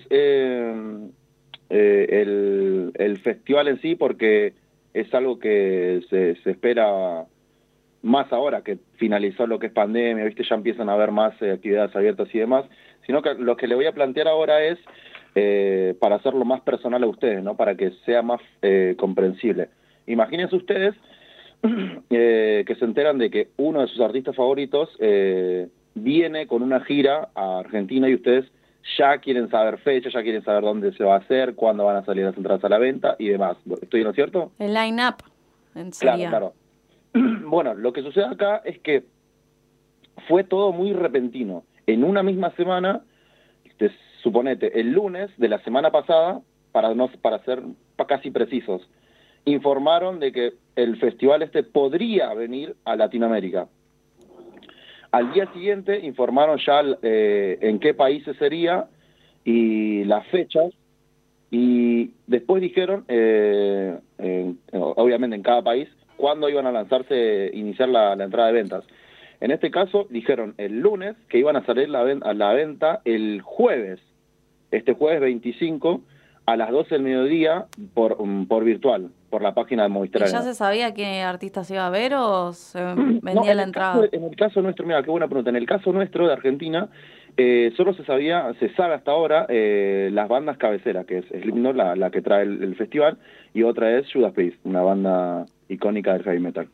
[1.71, 4.53] eh, el, el festival en sí, porque
[4.93, 7.25] es algo que se, se espera
[8.03, 10.45] más ahora que finalizó lo que es pandemia, ¿viste?
[10.49, 12.67] Ya empiezan a haber más eh, actividades abiertas y demás,
[13.07, 14.79] sino que lo que le voy a plantear ahora es
[15.35, 17.57] eh, para hacerlo más personal a ustedes, ¿no?
[17.57, 19.69] Para que sea más eh, comprensible.
[20.07, 20.95] Imagínense ustedes
[22.11, 26.81] eh, que se enteran de que uno de sus artistas favoritos eh, viene con una
[26.81, 28.45] gira a Argentina y ustedes
[28.99, 32.05] ya quieren saber fecha, ya quieren saber dónde se va a hacer, cuándo van a
[32.05, 33.57] salir las entradas a la venta y demás.
[33.81, 34.53] ¿Estoy en lo cierto?
[34.59, 35.17] El line-up.
[35.99, 36.53] Claro, claro.
[37.47, 39.05] Bueno, lo que sucede acá es que
[40.29, 41.65] fue todo muy repentino.
[41.87, 43.03] En una misma semana,
[43.79, 43.91] te,
[44.23, 46.41] suponete, el lunes de la semana pasada,
[46.73, 47.63] para no para ser
[48.09, 48.83] casi precisos,
[49.45, 53.69] informaron de que el festival este podría venir a Latinoamérica.
[55.15, 58.87] Al día siguiente informaron ya eh, en qué países sería
[59.45, 60.73] y las fechas
[61.53, 68.15] y después dijeron, eh, en- obviamente en cada país, cuándo iban a lanzarse, iniciar la,
[68.15, 68.85] entrada de ventas.
[69.41, 73.41] En este caso dijeron el lunes que iban a salir la a la venta el
[73.41, 74.01] jueves,
[74.73, 76.01] este jueves 25
[76.47, 80.23] a las 12 del mediodía por, mm, por virtual, por la página de Movistar.
[80.23, 83.57] ¿Y ya se sabía qué artista se iba a ver o se No, vendía en
[83.57, 83.95] la entrada?
[83.95, 85.51] caso- en el caso nuestro, mira, qué buena pregunta.
[85.51, 86.89] En el caso nuestro de Argentina,
[87.37, 91.75] eh, solo se sabía, se sabe hasta ahora eh, las bandas cabeceras, que es Slipknot,
[91.75, 93.19] la, la que trae el, el festival,
[93.53, 96.69] y otra es Judas Priest, una banda icónica del heavy metal.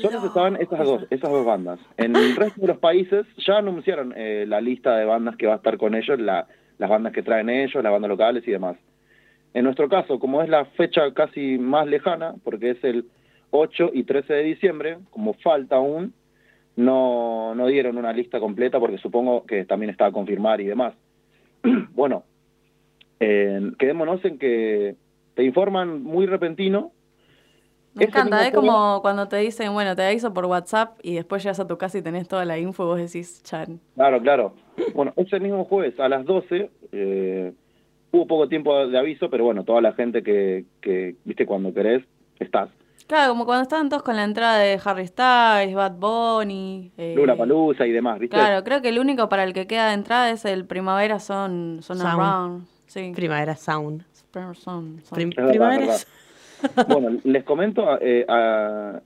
[0.00, 1.78] Solo se saben esas dos, esas dos bandas.
[1.98, 5.52] En el resto de los países ya anunciaron eh, la lista de bandas que va
[5.52, 6.46] a estar con ellos, la-
[6.78, 8.76] las bandas que traen ellos, las bandas locales y demás.
[9.54, 13.06] En nuestro caso, como es la fecha casi más lejana, porque es el
[13.50, 16.14] 8 y 13 de diciembre, como falta aún,
[16.76, 20.94] no, no dieron una lista completa porque supongo que también estaba a confirmar y demás.
[21.94, 22.24] bueno,
[23.20, 24.96] eh, quedémonos en que
[25.34, 26.92] te informan muy repentino.
[27.94, 31.60] Me encanta, es como cuando te dicen, bueno, te aviso por WhatsApp y después llegas
[31.60, 33.80] a tu casa y tenés toda la info y vos decís, chan.
[33.94, 34.54] Claro, claro.
[34.94, 37.52] Bueno, ese mismo jueves a las 12 eh,
[38.12, 42.04] hubo poco tiempo de aviso, pero bueno, toda la gente que, que viste, cuando querés,
[42.38, 42.70] estás.
[43.06, 46.92] Claro, como cuando estaban todos con la entrada de Harry Styles, Bad Bunny.
[46.96, 48.36] Eh, Lula Palusa y demás, ¿viste?
[48.36, 51.80] Claro, creo que el único para el que queda de entrada es el Primavera Son,
[51.82, 52.66] son Around.
[52.86, 53.12] Sí.
[53.14, 54.04] Primavera Sound.
[54.30, 55.94] Primavera.
[56.88, 58.24] bueno, les comento eh,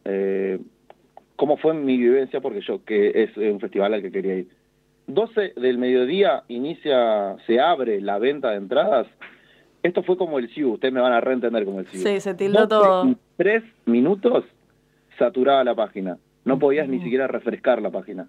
[0.05, 0.59] eh,
[1.37, 4.49] cómo fue mi vivencia, porque yo, que es un festival al que quería ir.
[5.07, 9.07] 12 del mediodía inicia, se abre la venta de entradas
[9.87, 12.01] esto fue como el SIU, ustedes me van a reentender como el SIU.
[12.01, 13.15] Sí, se tildó todo.
[13.37, 14.45] tres minutos
[15.19, 16.19] saturaba la página.
[16.45, 18.29] No podías ni siquiera refrescar la página.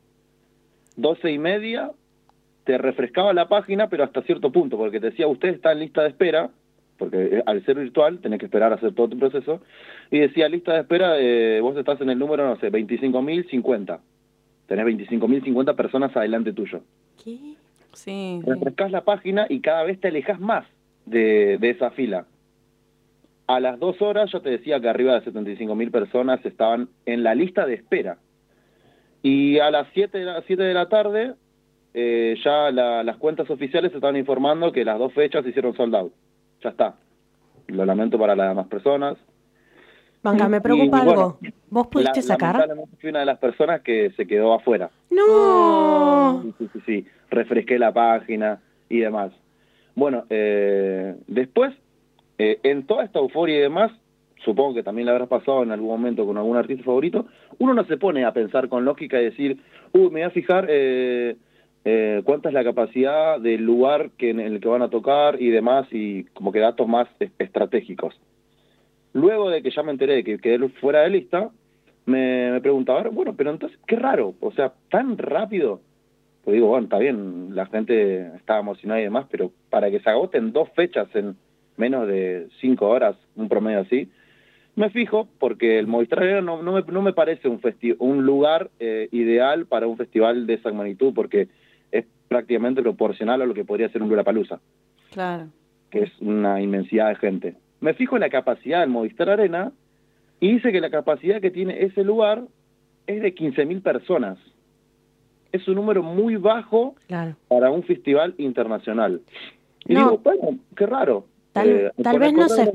[0.95, 1.91] Doce y media
[2.63, 6.03] te refrescaba la página, pero hasta cierto punto, porque te decía, usted está en lista
[6.03, 6.49] de espera,
[6.97, 9.61] porque al ser virtual tenés que esperar a hacer todo tu proceso,
[10.11, 13.99] y decía, lista de espera, eh, vos estás en el número, no sé, 25.050.
[14.67, 16.81] Tenés 25.050 personas adelante tuyo.
[17.23, 17.55] ¿Qué?
[17.93, 18.41] Sí.
[18.45, 20.65] Refrescás la página y cada vez te alejas más
[21.05, 22.25] de, esa fila.
[23.47, 27.23] A las dos horas yo te decía que arriba de 75 mil personas estaban en
[27.23, 28.17] la lista de espera.
[29.23, 31.33] Y a las 7 de la, de la tarde
[31.93, 36.13] eh, ya las cuentas oficiales estaban informando que las dos fechas se hicieron sold out.
[36.61, 36.95] Ya está.
[37.67, 39.17] Lo lamento para las demás personas.
[40.27, 41.39] Manga, me preocupa algo.
[41.69, 42.67] ¿Vos pudiste sacar?
[42.99, 44.89] Fui una de las personas que se quedó afuera.
[45.09, 46.41] ¡No!
[46.43, 47.05] Sí, sí, sí, sí.
[47.29, 48.59] Refresqué la página
[48.89, 49.31] y demás.
[49.95, 51.73] Bueno, eh, después,
[52.37, 53.91] eh, en toda esta euforia y demás,
[54.43, 57.25] supongo que también le habrás pasado en algún momento con algún artista favorito,
[57.57, 59.57] uno no se pone a pensar con lógica y decir,
[59.93, 61.37] uy, me voy a fijar eh,
[61.85, 65.49] eh, cuánta es la capacidad del lugar que en el que van a tocar y
[65.49, 67.07] demás, y como que datos más
[67.39, 68.19] estratégicos.
[69.13, 71.49] Luego de que ya me enteré de que quedé fuera de lista,
[72.05, 75.81] me, me preguntaba, bueno, pero entonces, qué raro, o sea, tan rápido
[76.47, 80.09] pues digo, bueno, está bien, la gente está emocionada y demás, pero para que se
[80.09, 81.35] agoten dos fechas en
[81.75, 84.09] menos de cinco horas, un promedio así,
[84.77, 87.59] me fijo porque el Movistar no, no, me, no me parece un,
[87.99, 91.49] un lugar eh, ideal para un festival de esa magnitud porque
[91.91, 94.61] es prácticamente proporcional a lo que podría ser un Palusa.
[95.11, 95.47] Claro.
[95.91, 97.55] Que es una inmensidad de gente.
[97.79, 99.71] Me fijo en la capacidad del Movistar Arena
[100.39, 102.43] y dice que la capacidad que tiene ese lugar
[103.05, 104.37] es de 15.000 personas
[105.51, 106.95] es un número muy bajo
[107.47, 109.21] para un festival internacional.
[109.85, 111.25] Y digo, bueno, qué raro.
[111.53, 112.71] Tal, eh, vez no se...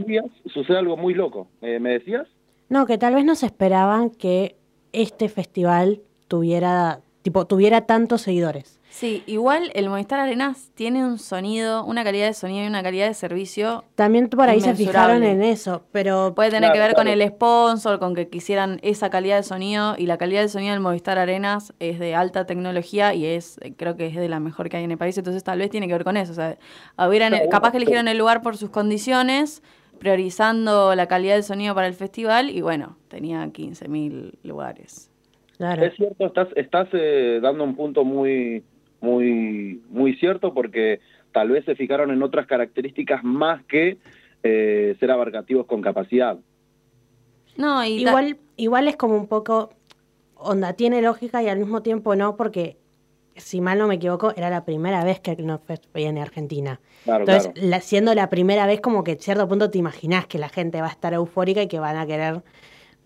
[0.47, 1.49] sucede algo muy loco.
[1.61, 2.27] Eh, ¿Me decías?
[2.69, 4.57] No, que tal vez no se esperaban que
[4.93, 8.81] este festival tuviera, tipo, tuviera tantos seguidores.
[8.93, 13.09] Sí, igual el Movistar Arenas tiene un sonido, una calidad de sonido y una calidad
[13.09, 13.85] de servicio.
[13.95, 16.35] También por ahí se fijaron en eso, pero.
[16.35, 19.95] Puede tener que ver con el sponsor, con que quisieran esa calidad de sonido.
[19.97, 23.97] Y la calidad de sonido del Movistar Arenas es de alta tecnología y es, creo
[23.97, 25.17] que es de la mejor que hay en el país.
[25.17, 26.33] Entonces tal vez tiene que ver con eso.
[26.33, 26.59] O sea,
[26.99, 29.63] hubieran, capaz que eligieron el lugar por sus condiciones,
[30.01, 35.11] priorizando la calidad del sonido para el festival, y bueno, tenía 15.000 lugares.
[35.57, 35.83] Claro.
[35.83, 38.63] Es cierto, estás, estás eh, dando un punto muy
[39.03, 41.01] muy, muy cierto porque
[41.33, 43.99] tal vez se fijaron en otras características más que
[44.43, 46.39] eh, ser abarcativos con capacidad.
[47.57, 49.71] No, igual, igual es como un poco,
[50.37, 52.79] onda, tiene lógica y al mismo tiempo no, porque
[53.37, 56.81] si mal no me equivoco, era la primera vez que Knocfest viene a Argentina.
[57.07, 57.53] Entonces,
[57.85, 60.89] siendo la primera vez, como que a cierto punto te imaginas que la gente va
[60.89, 62.43] a estar eufórica y que van a querer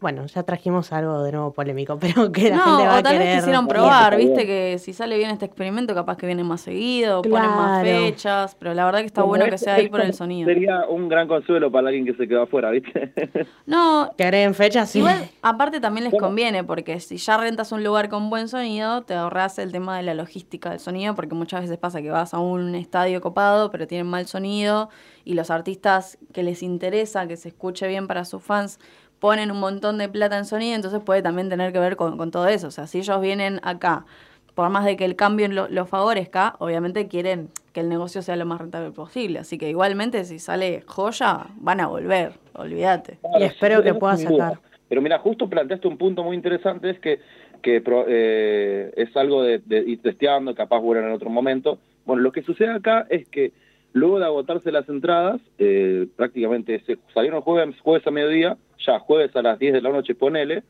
[0.00, 3.18] bueno, ya trajimos algo de nuevo polémico, pero que la gente va o tal a
[3.18, 7.22] vez quisieron probar, viste, que si sale bien este experimento, capaz que viene más seguido,
[7.22, 10.48] ponen más fechas, pero la verdad que está bueno, que sea ahí por el sonido.
[10.48, 13.12] Sería un gran consuelo para alguien que se quedó afuera, viste.
[13.66, 14.12] No.
[14.16, 14.98] Que agreguen fechas, sí.
[14.98, 19.14] Igual, aparte también les conviene, porque si ya rentas un lugar con buen sonido, te
[19.14, 22.38] ahorras el tema de la logística del sonido, porque muchas veces pasa que vas a
[22.38, 24.88] un estadio copado, pero tienen mal sonido,
[25.24, 28.78] y los artistas que les interesa que se escuche bien para sus fans,
[29.26, 32.46] ponen un montón de plata en sonido, entonces puede también tener que ver con, todo
[32.46, 32.68] eso.
[32.68, 34.06] O sea, si ellos vienen acá,
[34.54, 38.46] por más de que el cambio lo, favorezca, obviamente quieren que el negocio sea lo
[38.46, 39.40] más rentable posible.
[39.40, 43.18] Así que igualmente si sale joya, van a volver, olvídate.
[43.40, 44.60] y espero que pueda sacar.
[44.88, 47.18] Pero mira, justo planteaste un punto muy interesante, es que,
[47.62, 51.80] que eh, es algo de, ir testeando, capaz vuelan en otro momento.
[52.04, 53.52] Bueno, lo que sucede acá es que
[53.96, 59.34] Luego de agotarse las entradas, eh, prácticamente se salieron jueves, jueves a mediodía, ya jueves
[59.36, 60.62] a las 10 de la noche, ponele,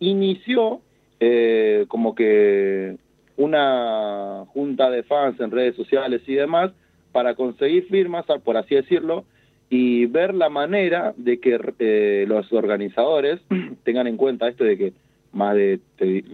[0.00, 0.80] inició
[1.20, 2.96] eh, como que
[3.36, 6.72] una junta de fans en redes sociales y demás
[7.12, 9.24] para conseguir firmas, por así decirlo,
[9.70, 13.40] y ver la manera de que eh, los organizadores
[13.84, 14.92] tengan en cuenta esto de que
[15.32, 16.24] más de, te-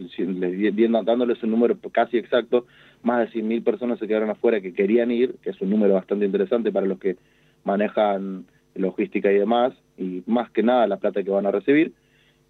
[1.05, 2.67] dándoles un número casi exacto,
[3.03, 6.25] más de 100.000 personas se quedaron afuera que querían ir, que es un número bastante
[6.25, 7.17] interesante para los que
[7.65, 8.45] manejan
[8.75, 11.93] logística y demás, y más que nada la plata que van a recibir,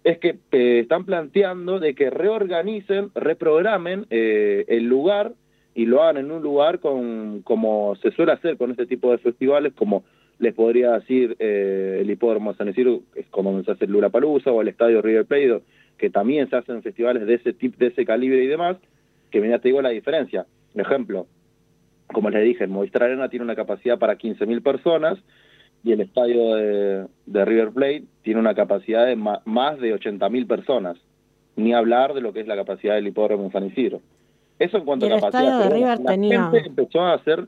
[0.03, 5.33] es que eh, están planteando de que reorganicen, reprogramen eh, el lugar
[5.73, 9.17] y lo hagan en un lugar con como se suele hacer con este tipo de
[9.17, 10.03] festivales, como
[10.37, 14.51] les podría decir eh, el hipódromo San Isidro, es como se hace el Lula Palusa,
[14.51, 15.61] o el estadio River Plate,
[15.97, 18.77] que también se hacen festivales de ese tipo, de ese calibre y demás,
[19.31, 20.45] que mira, te digo la diferencia.
[20.73, 21.27] Por ejemplo,
[22.07, 25.17] como les dije, el Movistar Arena tiene una capacidad para 15.000 personas
[25.85, 30.47] y el estadio de, de River Plate tiene una capacidad de ma- más de 80.000
[30.47, 30.97] personas.
[31.55, 34.01] Ni hablar de lo que es la capacidad del hipódromo San Isidro.
[34.59, 35.43] Eso en cuanto Y a el capacidad.
[35.43, 37.45] estadio de pero River la tenía- gente empezó a hacer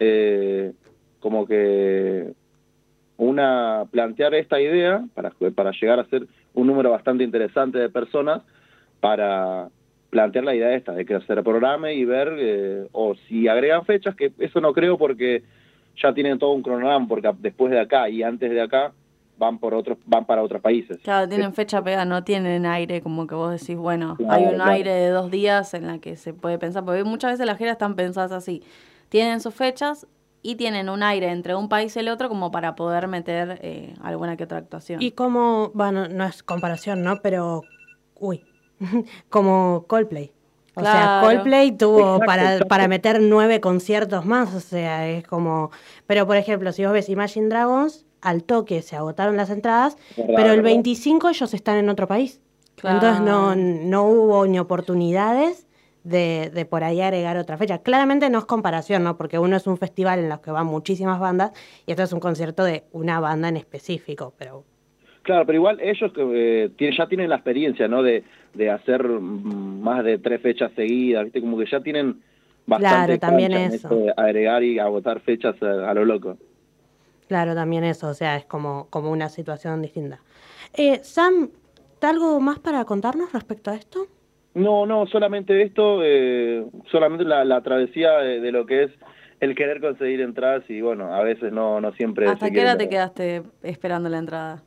[0.00, 0.72] eh,
[1.20, 2.32] como que
[3.16, 8.42] una plantear esta idea para, para llegar a ser un número bastante interesante de personas
[9.00, 9.68] para
[10.10, 14.14] plantear la idea esta de que se reprograme y ver eh, o si agregan fechas
[14.16, 15.42] que eso no creo porque
[16.00, 18.92] ya tienen todo un cronograma porque después de acá y antes de acá
[19.36, 23.26] van por otros van para otros países Claro, tienen fecha pegada, no tienen aire, como
[23.26, 24.70] que vos decís, bueno, Claro, hay un claro.
[24.70, 27.72] aire de dos días en la que se puede pensar, porque muchas veces las giras
[27.72, 28.62] están pensadas así,
[29.08, 30.06] tienen sus fechas
[30.40, 33.94] y tienen un aire entre un país y el otro como para poder meter eh,
[34.02, 35.00] alguna que otra actuación.
[35.02, 37.16] Y como, bueno, no es comparación, ¿no?
[37.22, 37.62] Pero,
[38.14, 38.42] uy,
[39.30, 40.33] como Coldplay.
[40.74, 41.20] O sea.
[41.22, 42.68] Coldplay tuvo Exacto, para, exacto.
[42.68, 45.70] para meter nueve conciertos más, o sea, es como...
[46.06, 50.34] Pero, por ejemplo, si vos ves Imagine Dragons, al toque se agotaron las entradas, Verdad,
[50.36, 50.74] pero el verdad.
[50.74, 52.40] 25 ellos están en otro país.
[52.76, 52.96] Claro.
[52.96, 55.66] Entonces no, no hubo ni oportunidades
[56.02, 57.78] de, de por ahí agregar otra fecha.
[57.78, 59.16] Claramente no es comparación, ¿no?
[59.16, 61.52] Porque uno es un festival en los que van muchísimas bandas
[61.86, 64.64] y esto es un concierto de una banda en específico, pero
[65.24, 68.02] Claro, pero igual ellos eh, tienen- ya tienen la experiencia, ¿no?
[68.02, 68.22] De,
[68.54, 71.40] de hacer más de tres fechas seguidas, ¿viste?
[71.40, 72.22] Como que ya tienen
[72.66, 73.88] bastante Claro, también cancha en eso.
[73.88, 76.36] esto de agregar y agotar fechas a, a lo loco.
[77.26, 80.20] Claro, también eso, o sea, es como, como una situación distinta.
[80.74, 81.50] Eh, Sam,
[82.02, 84.06] ¿algo más para contarnos respecto a esto?
[84.54, 88.90] No, no, solamente esto, eh, solamente la, la travesía de, de lo que es
[89.40, 92.28] el querer conseguir entradas y bueno, a veces no, no siempre...
[92.28, 94.62] ¿Hasta qué hora te quedaste esperando la entrada?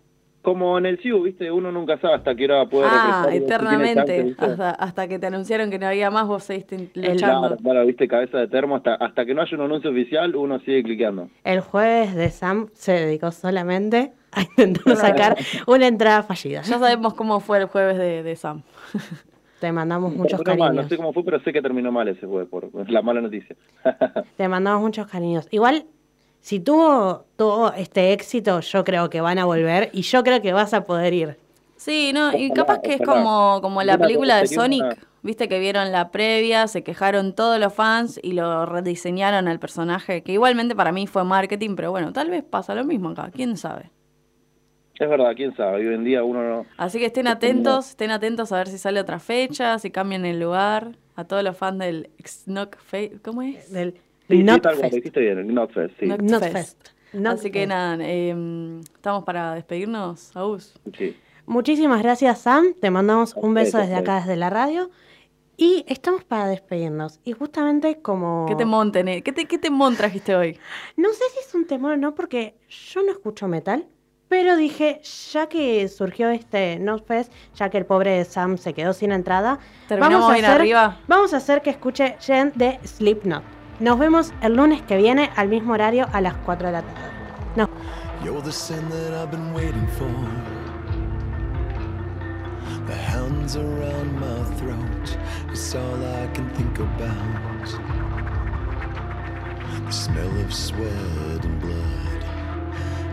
[0.48, 1.52] Como en el CIU, ¿viste?
[1.52, 4.34] Uno nunca sabe hasta qué hora puede Ah, chance, eternamente.
[4.38, 7.58] Hasta, hasta que te anunciaron que no había más, vos seguiste Claro, luchando.
[7.58, 10.84] claro, viste, cabeza de termo, hasta, hasta que no haya un anuncio oficial, uno sigue
[10.84, 11.28] cliqueando.
[11.44, 15.36] El jueves de Sam se dedicó solamente a intentar sacar
[15.68, 16.62] una entrada fallida.
[16.62, 18.62] Ya sabemos cómo fue el jueves de, de Sam.
[19.60, 20.76] Te mandamos muchos mal, cariños.
[20.76, 23.54] no sé cómo fue, pero sé que terminó mal ese juego, por la mala noticia.
[24.38, 25.46] Te mandamos muchos cariños.
[25.52, 25.84] Igual,
[26.48, 30.54] si tuvo, tuvo este éxito, yo creo que van a volver y yo creo que
[30.54, 31.38] vas a poder ir.
[31.76, 35.92] Sí, no, y capaz que es como, como la película de Sonic, viste que vieron
[35.92, 40.94] la previa, se quejaron todos los fans y lo rediseñaron al personaje, que igualmente para
[40.94, 43.92] mí fue marketing, pero bueno, tal vez pasa lo mismo acá, quién sabe.
[44.98, 46.66] Es verdad, quién sabe, hoy en día uno no...
[46.78, 50.40] Así que estén atentos, estén atentos a ver si sale otra fecha, si cambian el
[50.40, 53.70] lugar, a todos los fans del Snock Fe ¿cómo es?
[53.70, 53.96] Del
[54.30, 56.06] Sí, sí, tal cual, lo dijiste bien, el Knotfest, sí.
[56.06, 56.90] Knotfest.
[57.12, 57.40] Knotfest.
[57.40, 58.36] Así que nada, eh,
[58.94, 60.74] estamos para despedirnos, Agus.
[60.98, 61.16] Sí.
[61.46, 62.74] Muchísimas gracias, Sam.
[62.80, 64.90] Te mandamos un beso desde acá, desde la radio.
[65.56, 67.20] Y estamos para despedirnos.
[67.24, 68.46] Y justamente como...
[68.48, 69.24] ¿Qué temón tenés?
[69.24, 70.60] ¿Qué, te, ¿Qué temón trajiste hoy?
[70.98, 73.88] No sé si es un temor o no, porque yo no escucho metal.
[74.28, 75.00] Pero dije,
[75.32, 79.58] ya que surgió este Notfest, ya que el pobre Sam se quedó sin entrada,
[79.88, 81.00] Terminamos bien hacer, arriba.
[81.08, 83.57] vamos a hacer que escuche Jen de Slipknot.
[83.80, 87.12] Nos vemos el lunes que viene al mismo horario a las 4 de la tarde.
[87.56, 87.70] No.
[88.24, 90.10] You're the sin that I've been waiting for.
[92.88, 95.18] The hands around my throat
[95.54, 97.68] is all I can think about.
[99.86, 102.24] The smell of sweat and blood.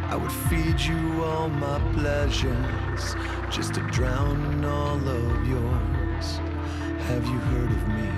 [0.09, 3.17] I would feed you all my pleasures
[3.51, 6.41] just to drown all of yours.
[7.09, 8.14] Have you heard of me?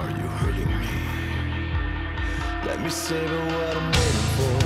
[0.00, 0.88] Are you hurting me?
[2.64, 4.58] Let me savor what I'm waiting for.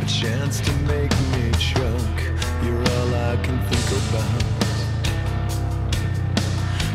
[0.00, 2.20] A chance to make me choke.
[2.62, 4.44] You're all I can think about.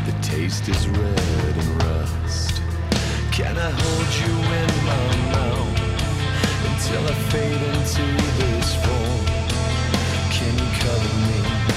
[0.06, 2.62] The taste is red and rust.
[3.30, 5.06] Can I hold you in my
[5.36, 5.80] mouth
[6.70, 8.06] until I fade into
[8.40, 9.24] this form?
[10.32, 11.73] Can you cover me?